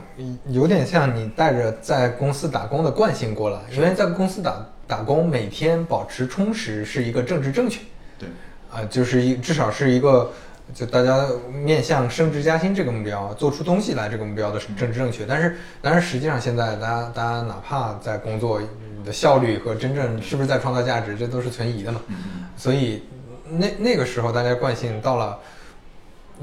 [0.49, 7.81] 有点像你带着在公司打工的惯性过来，因为在公司打打工，每天保持充实是一个政治正确，
[8.17, 8.29] 对，
[8.71, 10.31] 啊、就是一至少是一个
[10.73, 15.27] 就大家面向升职加薪这个目标，做出东西来这个目标的政治正确。
[15.27, 18.69] 但是，但是实际上现在大家大家哪怕在工作你
[19.07, 22.03] 的效率和真正是不是在创造价值，这都是存疑的嘛。
[22.09, 22.17] 嗯
[22.57, 23.05] 所以
[23.49, 25.39] 那那个时候大家惯性到了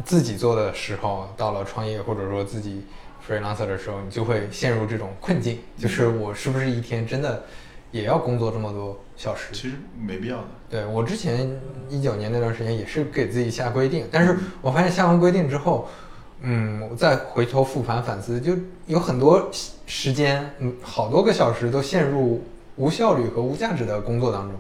[0.06, 2.86] 自己做的时候，到了创业或者说自己
[3.28, 7.44] freelancer 的时候，你就会陷入这种困境，就是我是不是一天真的
[7.92, 9.50] 也要工作这么多小时？
[9.52, 10.44] 其实没必要的。
[10.70, 11.60] 对我之前
[11.90, 15.88] 一九年那段时间也是给自己下规定，但是我发现下完规定之后，
[16.42, 18.54] 嗯，我再回头复盘反思，就
[18.88, 19.50] 有很多
[19.86, 22.44] 时间，嗯，好多个小时都陷入
[22.76, 24.58] 无效率和无价值的工作当中，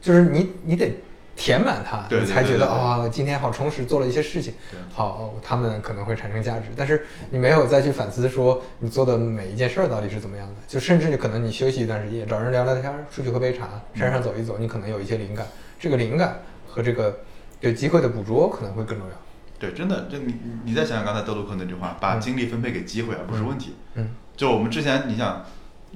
[0.00, 0.92] 就是你你得
[1.34, 4.54] 填满它，对你才觉得啊、今天好充实，做了一些事情，
[4.92, 15.46] 好，他们可能会产生价值，但是你没有再去反思说你做的每一件事儿到底是怎么样的，就甚至可能你休息一段时间，找人聊聊天儿，出去喝杯茶，山上走一走，你可能有一些灵感，
[15.78, 17.18] 这个灵感和这个
[17.60, 19.14] 对机会的捕捉可能会更重要。
[19.58, 23.74] 对，真的，就你你你再想想刚才德鲁克那句话，把嗯精力分配给机会，而不是问题。
[23.94, 25.42] 嗯就我们之前，你想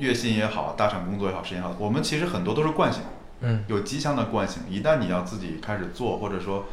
[0.00, 3.02] 月薪也好，大厂工作也好，时间也好，我们其实很多都是惯性，
[3.42, 4.62] 嗯有极强的惯性。
[4.68, 6.64] 一旦你要自己开始做，或者说，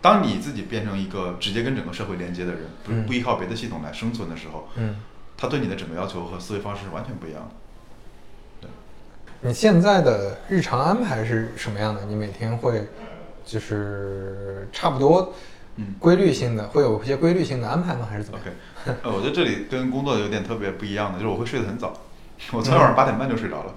[0.00, 4.96] 当你自己变成一个直接跟整个社会连接的人，不嗯不依靠别的系统来生存的时候，嗯，
[5.36, 7.50] 他对你的整个要求和思维方式是完全不一样的。
[8.60, 12.04] 对，你现在的日常安排是什么样的？
[12.04, 12.86] 你每天会
[13.46, 15.32] 就是差不多
[15.76, 18.06] 嗯规律性的，会有一些规律性的安排吗？
[18.10, 18.48] 还是怎么样
[18.84, 21.92] ？OK，呃，我觉得这里跟工作有点特别不一样的，就是我会睡得很早，
[22.52, 23.74] 我昨天晚上八点半就睡着了，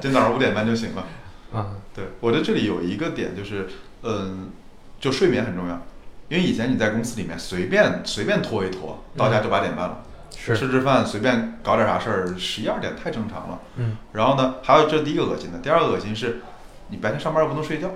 [0.00, 1.04] 今天早上五点半就醒了。
[1.54, 3.68] 啊，对，我觉得这里有一个点就是，
[4.02, 4.50] 嗯，
[4.98, 5.80] 就睡眠很重要，
[6.28, 10.02] 因为以前你在公司里面随便随便拖一拖，到家就八点半了，
[10.36, 13.60] 是吃吃饭随便搞点啥事儿，十一二点太正常了。
[13.76, 16.40] 嗯然后呢，还有这第一个恶心的，第二个恶心是，
[16.88, 17.88] 你白天上班又不能睡觉，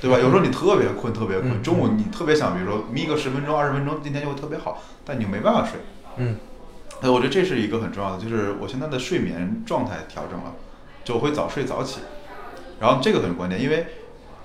[0.00, 0.16] 对吧？
[0.18, 5.80] 有时候你特别困，特别困，嗯中午你特别想，比如说眯个十分钟、二十分钟，今天就会特别好，但你又没办法睡。
[6.16, 6.36] 嗯
[7.00, 10.52] 呃，我觉得这是一个很重要的，就是我现在的睡眠状态调整了，
[11.04, 12.00] 就我会早睡早起，
[12.80, 13.86] 然后这个很关键，因为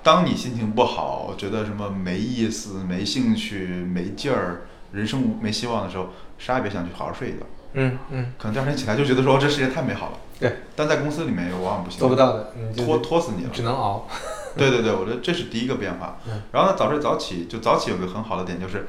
[0.04, 7.40] 当你心情不好，觉得什么没意思、没兴趣、没劲儿，人生没希望的时候，啥也别想，去好好睡一觉。
[7.76, 13.50] 嗯嗯，可能第二天起来就觉得说这世界太美好了，对，但在公司里面又往往不行，做不到的，拖拖死你了。
[13.52, 14.08] 只能熬。
[14.56, 16.44] 对对对，我觉得这是第一个变化嗯。
[16.52, 18.86] 然后呢，早睡早起，就早起有个很好的点就是，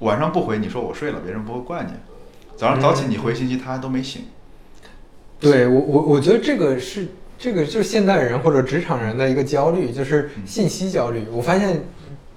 [0.00, 1.92] 晚上不回，你说我睡了，别人不会怪你。
[2.56, 4.22] 早上早起你回信息，他还都没醒。
[5.38, 7.06] 对我我我觉得这个是
[7.38, 11.26] 这个就是现代人或者职场人的一个焦虑，就是信息焦虑。
[11.30, 11.82] 我发现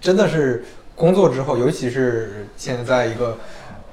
[0.01, 0.65] 真的是
[0.95, 3.37] 工作之后，尤其是现在在一个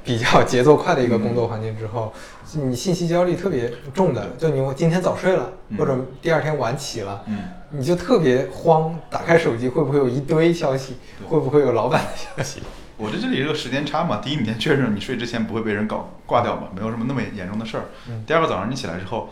[0.03, 2.13] 比较节奏快的一个工作环境之后，
[2.55, 4.29] 你信息焦虑特别重的。
[4.37, 7.39] 就你今天早睡了，嗯或者第二天晚起了，嗯，
[7.71, 10.95] 你就特别慌，打开手机会不会有一堆消息？
[11.29, 12.61] 会不会有老板的消息？
[12.97, 14.19] 我在这里这个时间差嘛。
[14.23, 17.85] 第一，你先确认你睡之前不会被人搞挂掉嘛，没有什么那么严重的事儿。
[18.09, 19.31] 嗯第二个，早上你起来之后，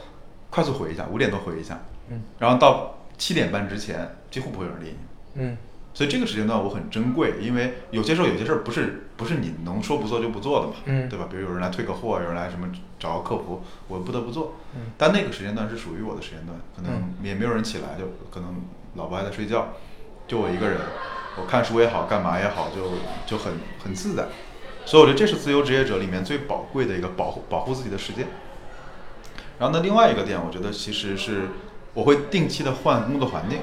[0.51, 4.97] 快速回一下，五点多回一下，嗯然后到七点半之前，几乎不会有人理你。
[5.43, 5.57] 嗯
[5.97, 11.27] 所以这个时间段我很珍贵，因为有些时候有些事儿不是不是你能说不做就不做的嘛，嗯对吧？
[11.31, 14.57] 比如有人来退个货，有人来什么找个客服，我不得不做。
[14.75, 18.63] 嗯但那个时间段是属于我的时间段，可能嗯也没有人起来，就可能
[18.97, 19.69] 老婆还在睡觉，
[20.27, 20.81] 就我一个人，
[21.37, 22.93] 我看书也好，干嘛也好，就
[23.27, 24.27] 就很很自在。
[24.85, 28.27] 所以我觉得这是自由职业者里面最宝贵的一个保护保护自己的时间。
[29.59, 31.49] 然后呢，另外一个点，我觉得其实是
[31.95, 33.61] 我会定期的换工作环境。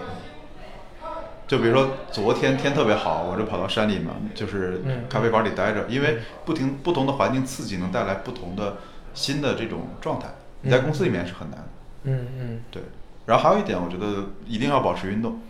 [1.47, 8.77] 就比如说昨天天特别好，我就跑到山里嘛，就是嗯咖啡馆里待着，因为不停不同的环境刺激能带来不同的
[9.13, 10.29] 新的这种状态。
[10.61, 11.67] 你在公司里面是很难的，
[12.03, 12.81] 嗯嗯对。
[13.25, 15.41] 然后还有一点，我觉得一定要保持运动。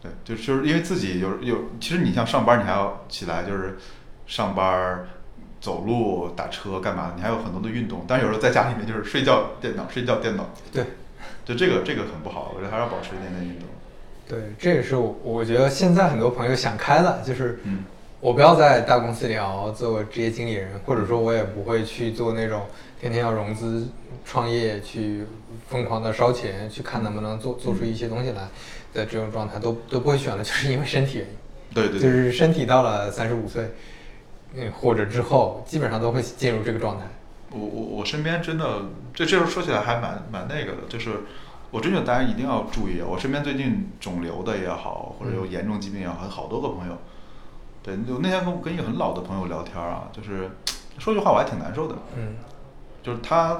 [0.00, 3.78] 对，就是就是因为自己有有，其实你像上班，你还要起来就是
[4.26, 5.08] 上班儿
[5.60, 8.04] 走路、打车干嘛的，你还有很多的运动。
[8.06, 10.84] 但是有时候在家里面就是睡觉电脑，睡觉电脑，对。
[11.44, 13.66] 就这个这个很不好，我觉得还是要保持一点点运动。
[14.28, 17.84] 对，这也是我我觉得现在很多朋友想开了，就是嗯
[18.20, 22.66] 我不要在大公司里熬做职业经理人，或者说我也不会去做那种
[23.00, 23.88] 天天要融资
[24.26, 25.24] 创业去
[25.68, 28.46] 疯狂的烧钱，去看能不能做做出一些东西来
[28.92, 31.34] 的这种状态，都都不会选了，就是因为身体原因，
[31.74, 33.72] 对对对，就是身体到了三十五岁，
[34.54, 37.04] 嗯或者之后，基本上都会进入这个状态。
[37.50, 38.82] 我我我身边真的，
[39.14, 41.20] 这这时候说起来还蛮蛮那个的，就是
[41.70, 43.00] 我真觉得大家一定要注意。
[43.00, 46.96] 我身边最近肿瘤的也好，或者有严重疾病也好，好多个朋友。
[47.82, 50.50] 对，就那天跟跟一个很老的朋友聊天啊，就是
[50.98, 51.94] 说句话我还挺难受的。
[52.16, 52.34] 嗯，
[53.02, 53.58] 就是他，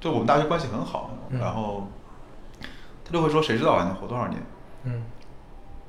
[0.00, 1.86] 就我们大学关系很好，然后
[3.04, 4.42] 他就会说：“谁知道还能活多少年？”
[4.84, 5.02] 嗯，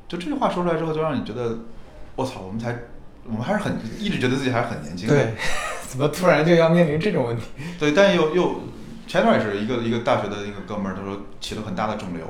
[0.07, 1.59] 就这句话说出来之后，就让你觉得，
[2.15, 2.77] 我操，我们才，
[3.25, 5.15] 我们还是很一直觉得自己还是很年轻的。
[5.15, 5.33] 对，
[5.87, 7.43] 怎么突然就要面临这种问题？
[7.79, 8.61] 对，但又又
[9.07, 12.25] 前段也是一个一个大学的一个哥们儿，他说起了很大的肿瘤，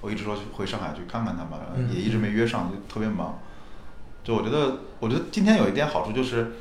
[0.00, 1.58] 我一直说回上海去看看他嘛，
[1.90, 3.38] 也一直没约上，就特别忙。
[4.24, 6.52] 就我觉得，我觉得今天有一点好处就是，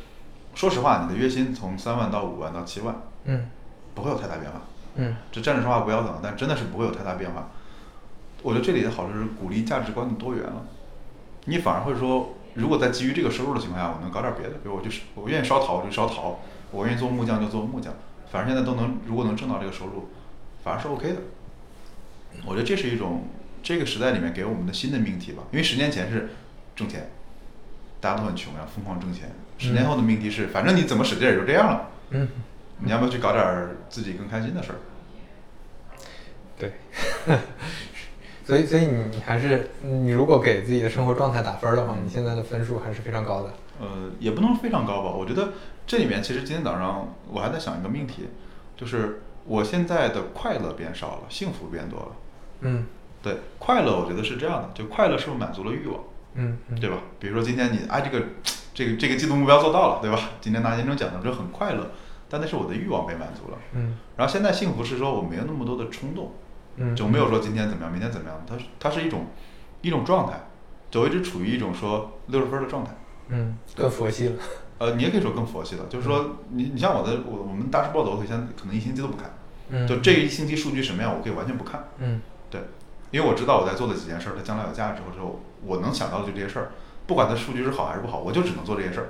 [0.56, 2.96] 说实话，你的月薪从三万到五万到七万，
[3.26, 3.50] 嗯
[3.94, 4.62] 不会有太大变化。
[4.96, 7.50] 嗯这站着说话不腰疼，但真的是不会有太大变化。
[8.42, 10.66] 我觉得这里的好处是鼓励价值观的多元了，
[11.46, 16.40] 你反而会说，如果在基于这个收入的情况下，我能搞点别的，比如我就是我愿意烧陶就烧陶，
[16.72, 17.94] 我愿意做木匠就做木匠，
[18.32, 20.10] 反正现在都能，如果能挣到这个收入，
[20.64, 21.18] 反而是 OK 的。
[22.46, 23.26] 我觉得这是一种
[23.62, 26.30] 这个时代里面给我们的新的命题吧，因为十年前是
[26.76, 27.10] 挣钱，
[28.00, 29.32] 大家都很穷呀，疯狂挣钱。
[29.58, 32.28] 十年后的命题是，反正你怎么使劲儿也就这样了，嗯，
[32.80, 34.80] 你要不要去搞点儿自己更开心的事儿？
[36.58, 36.72] 对。
[38.52, 43.54] 所以，所以你还是你如果给自己的生活状态打分儿的话，你现在的分数还是非常高的。
[43.80, 45.10] 呃，也不能非常高吧。
[45.10, 45.54] 我觉得
[45.88, 48.28] 这里面其实今天早上我还在想一个命题，
[48.76, 52.08] 就是我现在的快乐变少了，幸福变多了。
[52.60, 52.86] 嗯
[53.24, 56.98] 对，快乐我觉得是这样的，就快乐是不是满足了欲望，嗯嗯，对吧？
[57.20, 58.26] 比如说今天你哎这个
[58.74, 60.32] 这个这个季度目标做到了，对吧？
[60.42, 61.92] 今天拿年终奖的时候很快乐，
[62.28, 63.58] 但那是我的欲望被满足了。
[63.76, 66.34] 嗯然后现在幸福是说我没有那么多的冲动，
[66.82, 69.28] 嗯，就没有说今天怎么样，明天怎么样，它是它是一种
[69.82, 70.48] 一种状态，
[70.90, 72.92] 就我一直处于一种说六十分的状态。
[73.34, 74.34] 嗯更佛系了。
[74.78, 79.32] 呃，你也可以说更佛系了，就是说你你像我的我我们大师报的，我可以现在可能一星期都不看，
[79.70, 82.20] 嗯，就这一星期数据什么样，我可以完全不看，嗯
[82.50, 82.60] 对，
[83.12, 86.72] 因为我知道我在做的几件事儿，它将来有价值，或者说我能想到的就这些事儿，
[87.06, 89.10] 不管它数据是好还是不好，我就只能做这些事儿。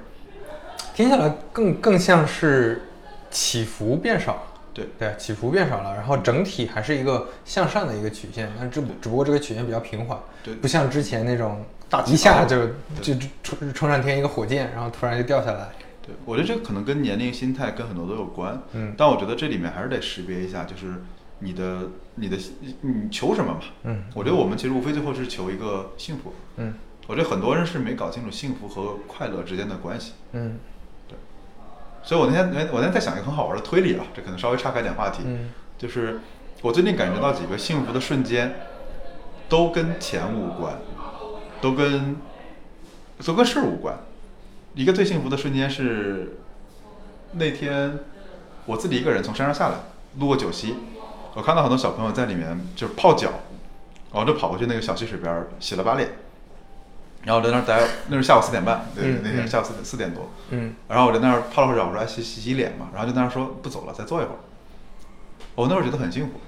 [0.94, 2.84] 听下来更更像是
[3.32, 4.42] 起伏变少了。
[4.74, 12.68] 对对，起伏变少了，然后整体还是一个向上的一个曲线，但只不只不过这个曲线比较平缓，对不像之前那种大起一下就
[13.02, 15.70] 就就冲冲上天一个火箭，然后突然就掉下来。
[16.06, 18.62] 对，我觉得这可能跟年龄、心态跟很多都有关。
[18.74, 20.94] 嗯但我觉得这里面还是得识别一下，就是
[21.40, 22.38] 你的、你的、
[22.82, 23.60] 你求什么嘛？
[23.84, 26.34] 嗯我觉得我们其实无非最后是求一个幸福。
[26.58, 26.74] 嗯
[27.08, 30.14] 我觉得很多人是没搞清楚幸福和快乐之间的关系。
[30.32, 30.58] 嗯
[32.04, 36.20] 所以我那天，我那天在想一个很好玩的推理啊，这可能稍微岔开点话题，嗯就是
[36.62, 38.54] 我最近感觉到几个幸福的瞬间，
[39.50, 40.78] 都跟钱无关，
[41.60, 42.18] 都跟
[43.26, 43.98] 都跟事儿无关。
[44.74, 46.38] 一个最幸福的瞬间是
[47.34, 48.00] 那天
[48.66, 49.76] 我自己一个人从山上下来，
[50.20, 50.76] 路过九溪，
[51.34, 53.32] 我看到很多小朋友在里面就是泡脚，
[54.14, 56.10] 然后就跑过去那个小溪水边儿洗了把脸，
[57.24, 59.48] 然后我在那儿待，那是下午四点半，对，嗯那天嗯。
[59.48, 60.74] 下午四点四点多，嗯。
[60.88, 64.40] 然后我在那儿泡了会儿脚，我说哎洗洗洗脸嘛，然后就在那儿说不走了，再坐一会儿。
[65.56, 66.40] 我那会儿觉得很幸福，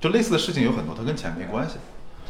[0.00, 1.76] 就类似的事情有很多，它跟钱没关系。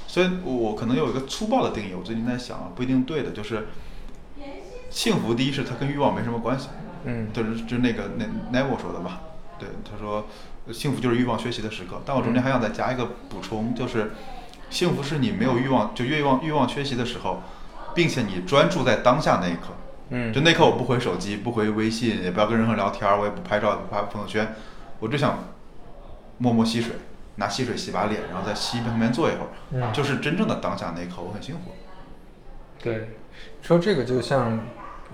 [0.07, 3.69] 所以我我可能有一个粗暴的定义，我最近在想啊，不一定对的，就是
[4.91, 6.69] 幸福第一是它跟欲望没什么关系，
[7.05, 7.33] 嗯。
[7.33, 9.21] 就是就是那个那 Neville 说的嘛，
[9.59, 10.27] 对，他说
[10.73, 14.13] 幸福就是欲望学习的时刻，但我中间还想再加一个补充，就是
[14.71, 17.43] 幸福是你没有欲望，就欲望欲望缺席的时候，
[17.97, 19.73] 并且你专注在当下那一刻，
[20.11, 20.33] 嗯。
[20.33, 24.55] 就那刻我不回手机，不回微信，也不要跟任何人聊天儿，我也不拍照，也不发朋友圈，
[25.01, 25.39] 我就想
[26.39, 26.95] 默默吸水，
[27.37, 29.93] 拿吸水洗把脸，然后在溪旁边坐一会儿，嗯。
[29.93, 31.73] 就是真正的当下那一刻，我很幸福。
[32.83, 33.09] 对，
[33.63, 34.61] 说这个就像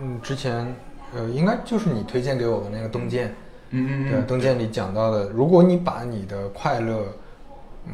[0.00, 0.74] 嗯之前
[1.14, 3.34] 呃应该就是你推荐给我的那个洞见，
[3.70, 7.06] 嗯，嗯嗯洞见里讲到的，如果你把你的快乐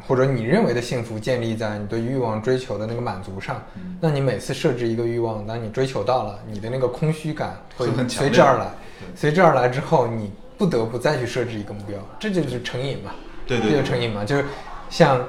[0.07, 8.71] 或者你认为的幸福建立在你对欲望追求的那个满足上，嗯那你每次设置一个欲望，当你追求到了，你的那个空虚感会 随之而来。
[9.15, 13.13] 随之而来之后，你不得不再去设置一个目标，这就是成瘾嘛。
[13.47, 14.45] 对对对这就是成瘾嘛，就是
[14.91, 15.25] 像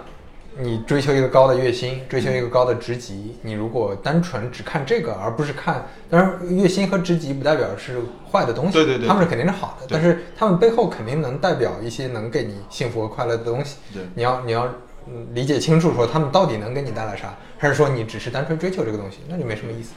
[0.57, 13.77] 你追求一个高的月薪，追求一个高的职级，你如果单纯只看这个，而不是看，当然月薪和职级不代表是坏的东西，对对对他们是肯定是好的，但是他们背后肯定能代表一些能给你幸福和快乐的东西。
[13.93, 14.65] 对你要你要
[15.07, 19.91] 嗯理解清楚，说他们到底能给你带来啥，还是说你只是单纯追求这个东西，那就没什么意思。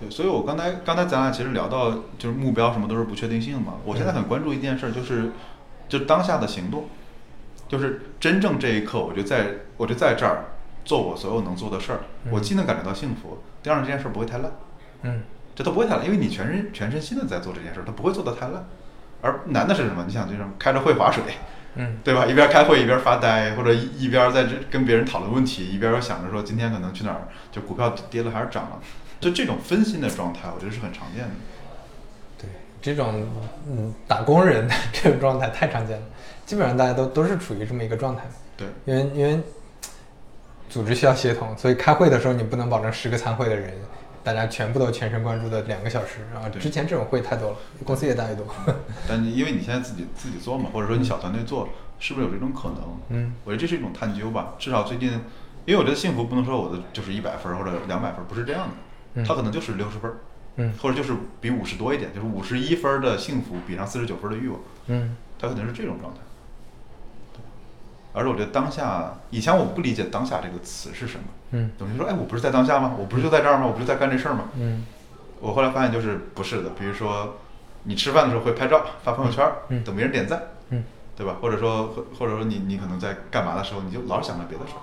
[0.00, 3.74] 对，所以我刚才刚才咱俩其实聊到就是目标什么都是不确定性嘛。
[3.84, 5.30] 我现在很关注一件事儿，就是
[5.88, 6.84] 就当下的行动，
[7.68, 9.46] 就是真正这一刻，我就在
[9.76, 10.44] 我就在这儿
[10.84, 12.00] 做我所有能做的事儿，
[12.30, 14.52] 我既能感觉到幸福，第二这件事儿不会太烂，
[15.02, 15.22] 嗯
[15.54, 18.64] 这都不会太烂，因为你全身全身心的在做这件事儿，它不会做得太烂。
[19.22, 20.04] 而难的是什么？
[20.06, 21.22] 你想就是开着会划水，
[21.76, 22.26] 嗯，对吧？
[22.26, 28.80] 一边开会一边发呆，或者一一边在这跟别人讨论问题，一边又想着说今天可能去哪儿，就股票跌了还是涨了，
[29.20, 31.30] 就这种分心的状态，我觉得是很常见的。
[32.36, 32.48] 对，
[32.82, 33.26] 这种
[33.66, 36.04] 嗯打工人的这种状态太常见了，
[36.46, 38.22] 基本上大家都都是处于这么一个状态。
[38.56, 39.40] 对，因为因为
[40.68, 43.72] 组织需要协同，所以开会的时候你不能保证十个参会的人，
[44.22, 46.20] 大家全部都全神贯注的两个小时。
[46.32, 48.46] 然后之前这种会太多了，公司也大越多。
[49.08, 51.68] 但你因为你现在自己自己做嘛，或者说你小团队做，
[51.98, 52.76] 是不是有这种可能？
[53.08, 54.54] 嗯，我觉得这是一种探究吧。
[54.58, 55.10] 至少最近，
[55.64, 58.74] 因为我觉得幸福不能说我的就是一百分儿或者两百分儿，不是这样的，
[59.14, 60.16] 嗯它可能就是六十分儿，
[60.56, 66.20] 嗯或者就是比五十多一点，就是五十一分儿的幸福比上四十九分儿的欲望，嗯他可能是这种状态。
[68.14, 72.94] 对而且我觉得当下，以前我不理解“当下”这个词是什么，嗯总是说，哎，我不是在当下吗？
[72.98, 73.66] 我不是就在这儿吗？
[73.66, 74.44] 我不是在干这事儿吗？
[74.56, 74.86] 嗯
[75.40, 77.34] 我后来发现就是不是的，比如说
[77.82, 80.40] 你吃饭的时候会拍照发朋友圈儿，嗯等别人点赞，
[80.70, 80.84] 嗯，
[81.16, 81.36] 对吧？
[81.42, 84.80] 或者说或或者说你你可能在干嘛的时候，你就老是想着别的事儿。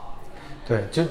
[0.67, 1.09] 对，就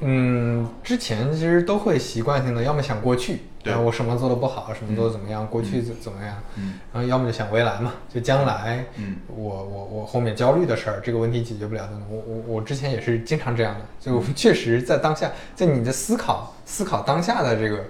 [0.00, 6.74] 嗯，之前其实都会习惯性的，要么想过去，对然后我什么做的不好，什么做的怎么样，过去嗯怎怎么样，嗯。
[6.92, 9.16] 然后要么就想未来嘛，就将来，嗯。
[9.28, 17.84] 我我我后面焦虑的事儿，这个问题解决不了的，我我我之前也是经常这样的，就确实在当下，在你的思考思考当下的这个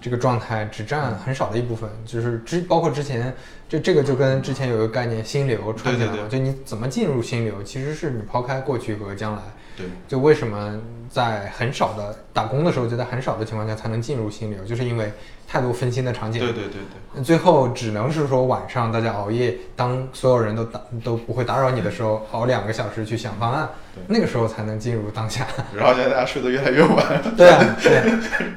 [0.00, 3.34] 这个状态只占很少的一部分，就是之包括之前
[3.68, 9.42] 这这个就跟之前有一个概念心流串起来了，就你怎么进入心流，其实是你抛开过去和将来。
[9.76, 15.12] 对，就为什么在很少的打工的时候，就在很少的情况下才能进入心流，就是因为
[15.46, 16.40] 太多分心的场景。
[16.40, 16.80] 对对对
[17.14, 23.68] 对，最后只能是说晚上大家熬夜，当所有人都打都不会打扰你的时候，熬两个小时去想方案，
[24.08, 25.46] 那个时候才能进入当下。
[25.76, 27.22] 然后现在大家睡得越来越晚。
[27.36, 28.02] 对啊，对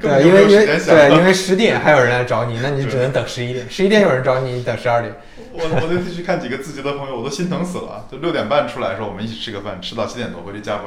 [0.00, 5.14] 对因为因为对，因为十点还有人来找你，那你只能等十一点，十一点有人找你，你等十二点。
[5.54, 8.06] 我我那次去看几个自习的朋友，我都心疼死了。
[8.10, 10.86] 就六点半出来时候我们一起吃个饭，吃到七点多回去加班，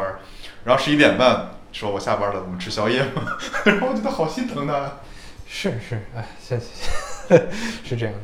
[0.63, 3.37] 然后十一点半说我下班了，我们吃宵夜嘛。
[3.65, 4.99] 然后我觉得好心疼他。
[5.47, 7.47] 是是，哎，谢谢，
[7.83, 8.19] 是这样的。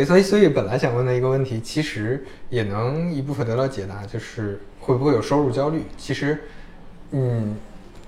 [0.00, 5.84] 哎，所以所以本来想问的一个问题，其实也能一部分得到解答，就是会不会有收入焦虑？
[5.98, 6.44] 其实，
[7.10, 7.56] 嗯，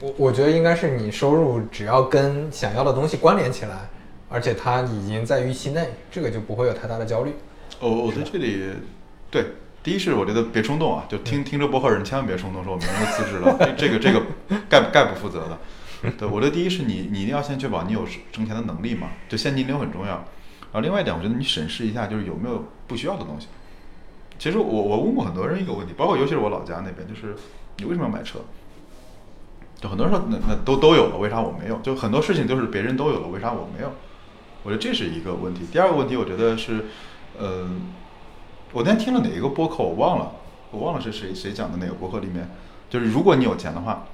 [0.01, 3.89] 我我觉得应该是你收入只要跟想要的东西关联起来，
[4.29, 7.35] 而且它已经在预期内，这个就不会有太大的焦虑。
[7.81, 8.63] 我我在这里，
[9.31, 9.45] 对，
[9.83, 14.23] 第一是我觉得别冲动啊，就听听这播客人千万别冲动，说我明天就辞职了，这这个这个
[14.69, 15.59] 概概不负责的。
[16.19, 20.13] 对，我觉得第一是你你一定要先确保你有挣钱的能力嘛，就现金流很重要。
[20.71, 23.49] 然后另外一点，我觉得你审视一下，就是有没有不需要的东西。
[24.39, 27.35] 其实我我问过很多人一个问题，包括尤其是我老家那边，就是
[27.79, 28.39] 你为什么要买车？
[29.81, 31.79] 就很多人说那那都都有了，为啥我没有？
[31.79, 33.93] 就很多事情都是别人都有了，为啥我没有？
[34.63, 35.63] 我觉得这是一个问题。
[35.73, 36.87] 第二个问题，我觉得是，
[37.39, 37.69] 呃，
[38.73, 40.33] 我那天听了哪一个播客我忘了，
[40.71, 42.49] 我忘了是谁谁讲的哪个播客里面，
[42.91, 44.05] 就是如果你有钱的话，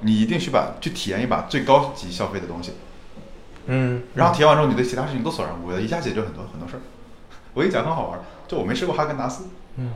[0.00, 2.72] 你一定去把去体验一把最高级消费的东西，
[3.66, 6.80] 嗯，然后体验完之后，你对其他事情都索然无味，一下解决很多很多事儿。
[7.54, 9.44] 我跟你讲很好玩儿，就我没吃过哈根达斯，
[9.76, 9.92] 嗯，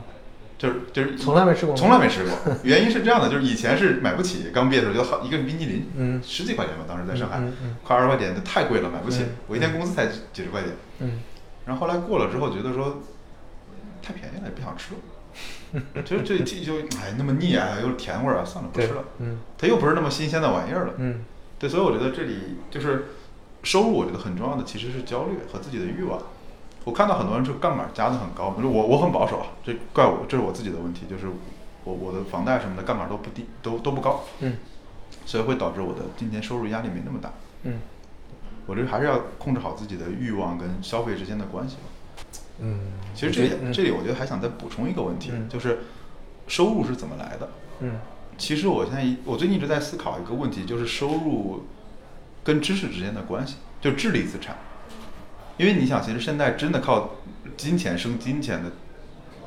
[0.57, 2.55] 就是就是从来没吃过从来没吃过。
[2.63, 7.41] 原因是这样的，就是以前是买不起，刚毕业的时候觉得好一个冰激凌，嗯十几块钱吧，当时在上海，
[7.83, 9.23] 快二十块钱，这太贵了，买不起。
[9.23, 11.19] 嗯我一天工资才几十块钱，嗯
[11.69, 12.97] 然后后来过了之后，觉得说
[14.01, 16.03] 太便宜了，也不想吃了。
[16.03, 19.03] 就是这这就哎那么腻啊，又是甜味儿啊，算了不吃了。
[19.19, 20.93] 嗯它又不是那么新鲜的玩意儿了。
[20.97, 21.23] 嗯
[21.59, 23.09] 对，所以我觉得这里就是
[23.61, 26.19] 收入，我觉得很重要的其实是焦虑和自己的欲望。
[26.85, 31.27] 我看到很多人就杠杆加的很高，我我我很保守啊，这怪我，这是我自己的问题，就是
[31.83, 34.57] 我我的房贷什么的杠杆都不低，都都不高，嗯
[35.27, 37.31] 所以会导致我的今年收入压力没那么大。
[37.61, 37.79] 嗯
[38.69, 41.81] 我觉得还是要控制好自己的欲望跟消费之间的关系吧。
[42.59, 42.79] 嗯，
[43.15, 45.79] 其实这里我觉得这里我觉得还想再补充一个问题，嗯就是
[46.47, 47.49] 收入是怎么来的？
[47.79, 47.99] 嗯
[48.37, 51.65] 其实我现在一我最近一直在思考一个问题，就是收入
[52.43, 54.55] 跟知识之间的关系，就智力资产。
[55.57, 57.15] 因为你想，其实现在真的靠
[57.57, 58.71] 金钱生金钱的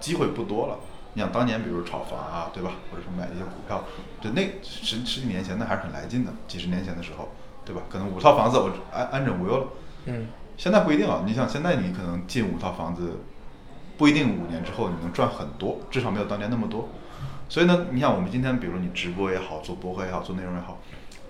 [0.00, 0.78] 机会不多了。
[1.14, 2.72] 你想当年，比如炒房啊，对吧？
[2.90, 3.84] 或者是买一些股票，
[4.20, 7.28] 就那十十几年前那还是很来劲的，几十年前的时候，
[7.64, 7.82] 对吧？
[7.90, 9.66] 可能五套房子我安安枕无忧了。
[10.06, 13.20] 嗯现在不一定啊，你想现在你可能进五套房子，
[13.96, 16.88] 不一定五年之后你能赚很多，至少没有当年那么多。
[17.48, 20.78] 所以呢，你想我们今天比如你直播也好，做播客也好，做内容也好，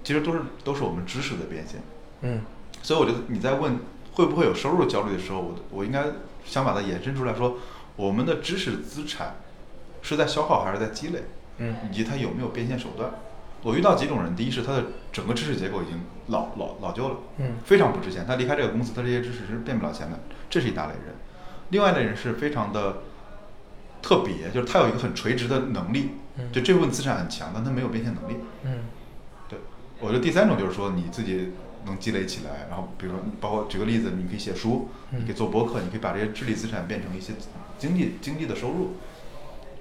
[0.05, 1.81] 其实都是都是我们知识的变现。
[2.23, 2.43] 嗯
[2.83, 3.79] 所以我觉得你在问
[4.13, 6.05] 会不会有收入焦虑的时候，我我应该
[6.45, 7.57] 想把它延伸出来说，
[7.97, 9.37] 我们的知识资产
[10.03, 11.23] 是在消耗还是在积累，
[11.59, 13.11] 嗯以及它有没有变现手段。
[13.63, 20.19] 我遇到几种人，第一是他的整个知识结构已经老老老旧了，嗯非常不值钱，他离开这个公司，他这些知识是变不了钱的，
[20.51, 21.15] 这是一大类人。
[21.71, 22.99] 另外一类人是非常的
[24.03, 26.11] 特别，就是他有一个很垂直的能力，
[26.53, 28.37] 就这部分资产很强，但他没有变现能力。
[28.65, 28.79] 嗯
[29.49, 29.59] 对，
[30.01, 31.53] 我觉得第三种就是说你自己
[31.87, 37.33] 能积累起来，然后比如说包括举个例子，你可以写书，你可以做博客，你可以把这些智力资产变成一些
[37.79, 38.97] 经济经济的收入。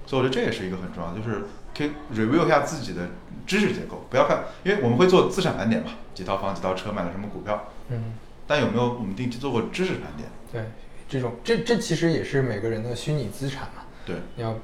[0.06, 1.44] 所以我觉得这也是一个很重要，就是
[1.76, 3.08] 可以 review 一下自己的
[3.46, 8.14] 知识结构，不要看，因为我们会做资产盘点嘛，几套房、几套车，买了什么股票，嗯，
[8.46, 10.28] 但有没有我们定期做过知识盘点？
[10.52, 10.64] 对，
[11.08, 13.82] 这种这这其实也是每个人的虚拟资产嘛。
[14.04, 14.54] 对，你要，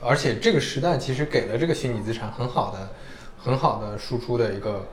[0.00, 2.88] 而且这个时代其实给了这个虚拟资产很好的、
[3.36, 4.86] 很好的输出的一个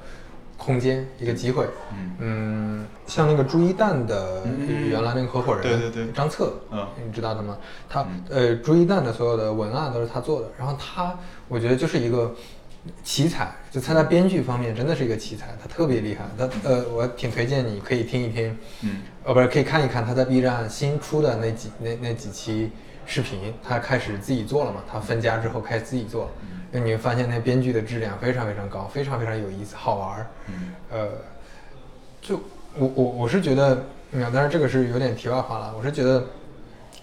[0.57, 1.67] 空间、一个机会。
[1.91, 7.57] 嗯嗯，像那个朱一蛋的嗯原来那个合伙人，对对对张策，嗯你知道的吗？
[7.89, 11.17] 他嗯呃，朱一蛋的所有的文案都是他做的，然后他
[11.47, 12.33] 我觉得就是一个
[13.03, 16.25] 奇才，就他在编剧方面真的是一个奇才，他特别厉害。
[16.38, 22.71] 他呃，我挺推荐你可以听一听，嗯呃，不是可以看一看他在 B 站新出的那几那那几期
[23.05, 26.32] 视频，他开始自己做了嘛，他分家之后开始自己做，
[26.71, 30.27] 那你会发现那编剧的质量非常非常高，非常非常有意思，好玩儿。
[30.47, 31.09] 嗯呃，
[32.19, 32.41] 就
[32.75, 35.73] 我我我是觉得，嗯，当然这个是有点题外话了。
[35.77, 36.25] 我是觉得，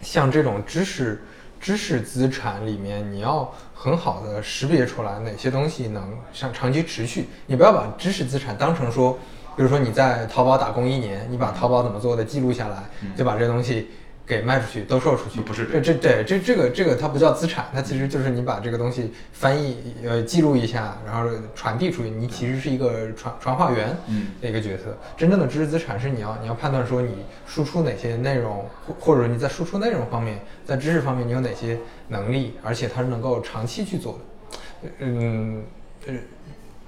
[0.01, 1.22] 像这种知识
[1.61, 7.29] 知识资产里面，你要很好的识别出来哪些东西能像长期持续。
[7.47, 9.16] 你不要把知识资产当成说，
[9.57, 12.83] 比如说你在淘宝打工一年，你把淘宝怎么做的记录下来，
[13.16, 13.89] 就把这东西。
[14.29, 24.95] 给卖出去，兜售出去，不是这这对这这个这个它不叫资产，它其实就是你把这个东西翻译呃记录一下，然后传递出去，你其实是一个传传话员嗯的一个角色。
[25.16, 34.91] 真正的知识资产是你要你要判断说你输出哪些内容，或或者你在输出内容方面，在知识方面你有哪些能力，而且它是能够长期去做的。
[34.99, 35.62] 嗯，
[36.07, 36.14] 呃，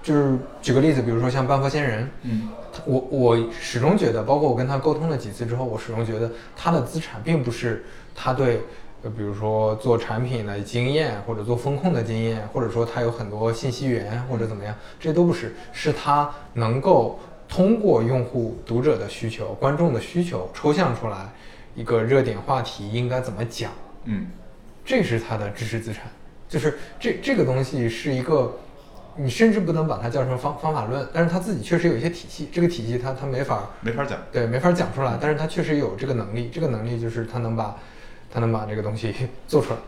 [0.03, 2.49] 就是举个例子，比如说像半佛仙人，嗯。
[2.73, 7.85] 他我我始终觉得，包括我跟他沟通了几次之后，我始终觉得他的资产并不是
[8.15, 8.61] 他对，
[9.03, 21.29] 呃，比如说做产品的经验，或者做风控的经验，或者说他有很多信息源或者怎么样，这些都不是，是他能够通过用户、读者的需求、观众的需求抽象出来
[21.75, 23.73] 一个热点话题应该怎么讲，
[24.05, 24.29] 嗯。
[24.85, 26.05] 这是他的知识资产，
[26.49, 28.57] 就是这这个东西是一个，
[29.17, 34.19] 你甚至不能把它叫成方方法论，但是它自己确实有一些体系，这个体系它它没法没法讲。
[34.33, 37.77] 对没法讲出来，但是它确实有这个能力，这个能力就是它能把
[38.31, 39.15] 它能把这个东西
[39.47, 39.79] 做出来。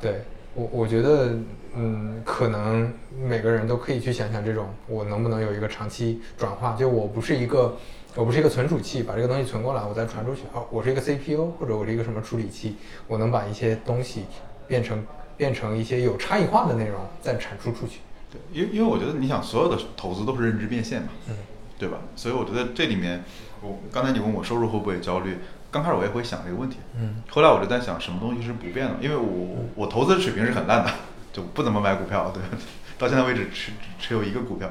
[0.00, 0.22] 对
[0.54, 1.34] 我我觉得
[1.74, 2.92] 嗯，可能
[3.26, 7.76] 每个人都可以去想想这种我能不能有一个长期转化，就我不是一个。
[8.16, 10.42] 我不是一个存储器，把这个东西存过来，我再传出去。
[10.52, 12.76] 哦，我是一个 CPU，或者我是一个什么处理器，
[13.08, 14.24] 我能把一些东西
[14.68, 15.04] 变成
[15.36, 17.98] 变成一些有差异化的内容，再产出出去。
[18.34, 21.36] 对，因为因为我觉得你想所有的投资都是认知变现嘛，嗯，
[21.78, 21.98] 对吧？
[22.16, 23.22] 所以我觉得这里面，
[23.62, 25.38] 我刚才你问我收入会不会焦虑，
[25.70, 30.90] 刚开始我也会想这个问题，嗯，后来我就在想什么东西是不变的，因为我我投资水平是很烂的，
[31.32, 32.42] 就不怎么买股票，对，
[32.98, 34.68] 到现在为止持持有一个股票，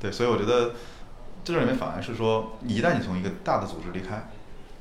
[0.00, 0.72] 对，所以我觉得
[1.42, 4.28] 这里面反而是说，一旦你从一个大的组织离开，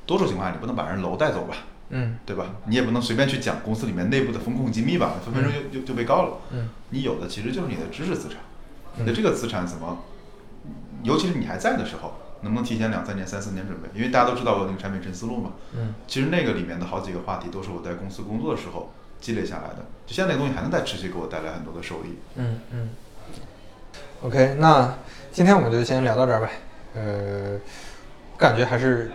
[0.05, 1.55] 多数情况下你不能把人楼带走吧，
[1.89, 2.45] 嗯对吧？
[2.65, 6.37] 你也不能随便去讲公司里面内部的风控机密吧，分分钟就就就被告了。
[6.51, 8.37] 嗯，你有的其实就是你的知识资产，
[8.97, 9.97] 嗯你的这个资产怎么，
[11.03, 13.87] 尤其是你还在的时候，能不能提前两三年、三四年准备？
[13.93, 15.51] 因为大家都知道我有那个产品陈思路嘛。
[15.75, 22.17] 嗯，其实那个里面的好几个话题都是我在公司工作的时候积累下来的，就现在那个东西还能再持续给我带来很多的收益。
[22.35, 22.89] 嗯嗯。
[24.21, 24.95] OK，那
[25.31, 26.49] 今天我们就先聊到这儿呗。
[26.93, 27.57] 呃，
[28.37, 29.11] 感觉还是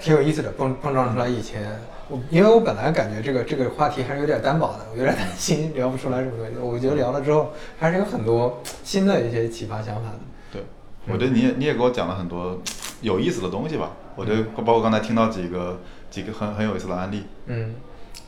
[0.00, 1.78] 挺有意思的，碰碰撞出来以前
[2.12, 6.52] 我，因为我本来感觉这个这个话题还是有点单薄的，我有点担心 聊不出来什么东西。
[6.60, 10.18] 我觉得聊了之后，还是有很多新的一些启发想法的。
[10.52, 10.62] 对，
[11.08, 12.60] 我觉得你也你也给我讲了很多
[13.00, 13.92] 有意思的东西吧。
[14.14, 17.24] 我觉得包括刚才听到几个几个很很有意思的案例。
[17.46, 17.74] 嗯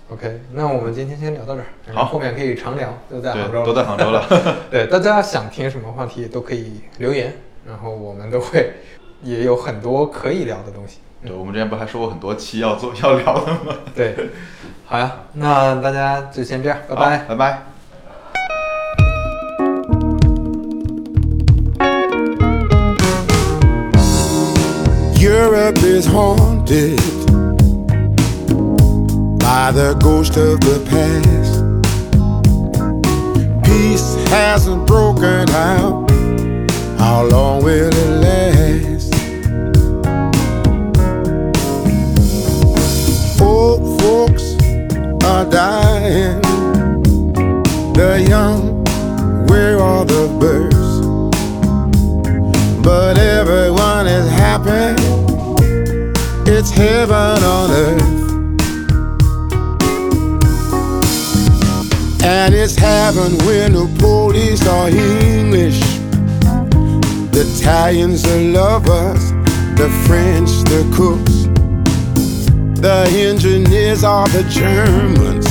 [0.08, 4.26] ，OK，那我们今天先聊到这儿，然后好后面可以常聊，都在杭州，了，都在杭州了。
[4.72, 8.72] 对，大家想听什么话题都可以留言，然后我们都会
[9.22, 11.00] 也有很多可以聊的东西。
[11.26, 13.74] 对，我们之前不还说过很多期要做要聊的吗？
[13.96, 14.14] 对，
[14.84, 17.18] 好呀，那大家就先这样，拜拜。
[17.26, 17.62] 拜拜。
[25.18, 27.00] Europe is haunted
[29.38, 31.64] by the ghost of the past.
[33.64, 36.10] Peace hasn't broken out.
[36.98, 38.43] How long will it last?
[45.44, 46.40] are dying.
[47.92, 48.84] The young,
[49.46, 50.74] where are the birds.
[52.82, 54.94] But everyone is happy.
[56.50, 58.02] It's heaven on earth.
[62.22, 65.80] And it's heaven when the police are English.
[67.32, 69.30] The Italians, the lovers,
[69.76, 71.33] the French, the cooks
[72.84, 75.46] the engineers are the Germans.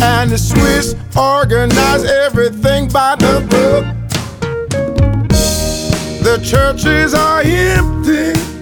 [0.00, 3.84] And the Swiss organize everything by the book.
[6.22, 8.55] The churches are empty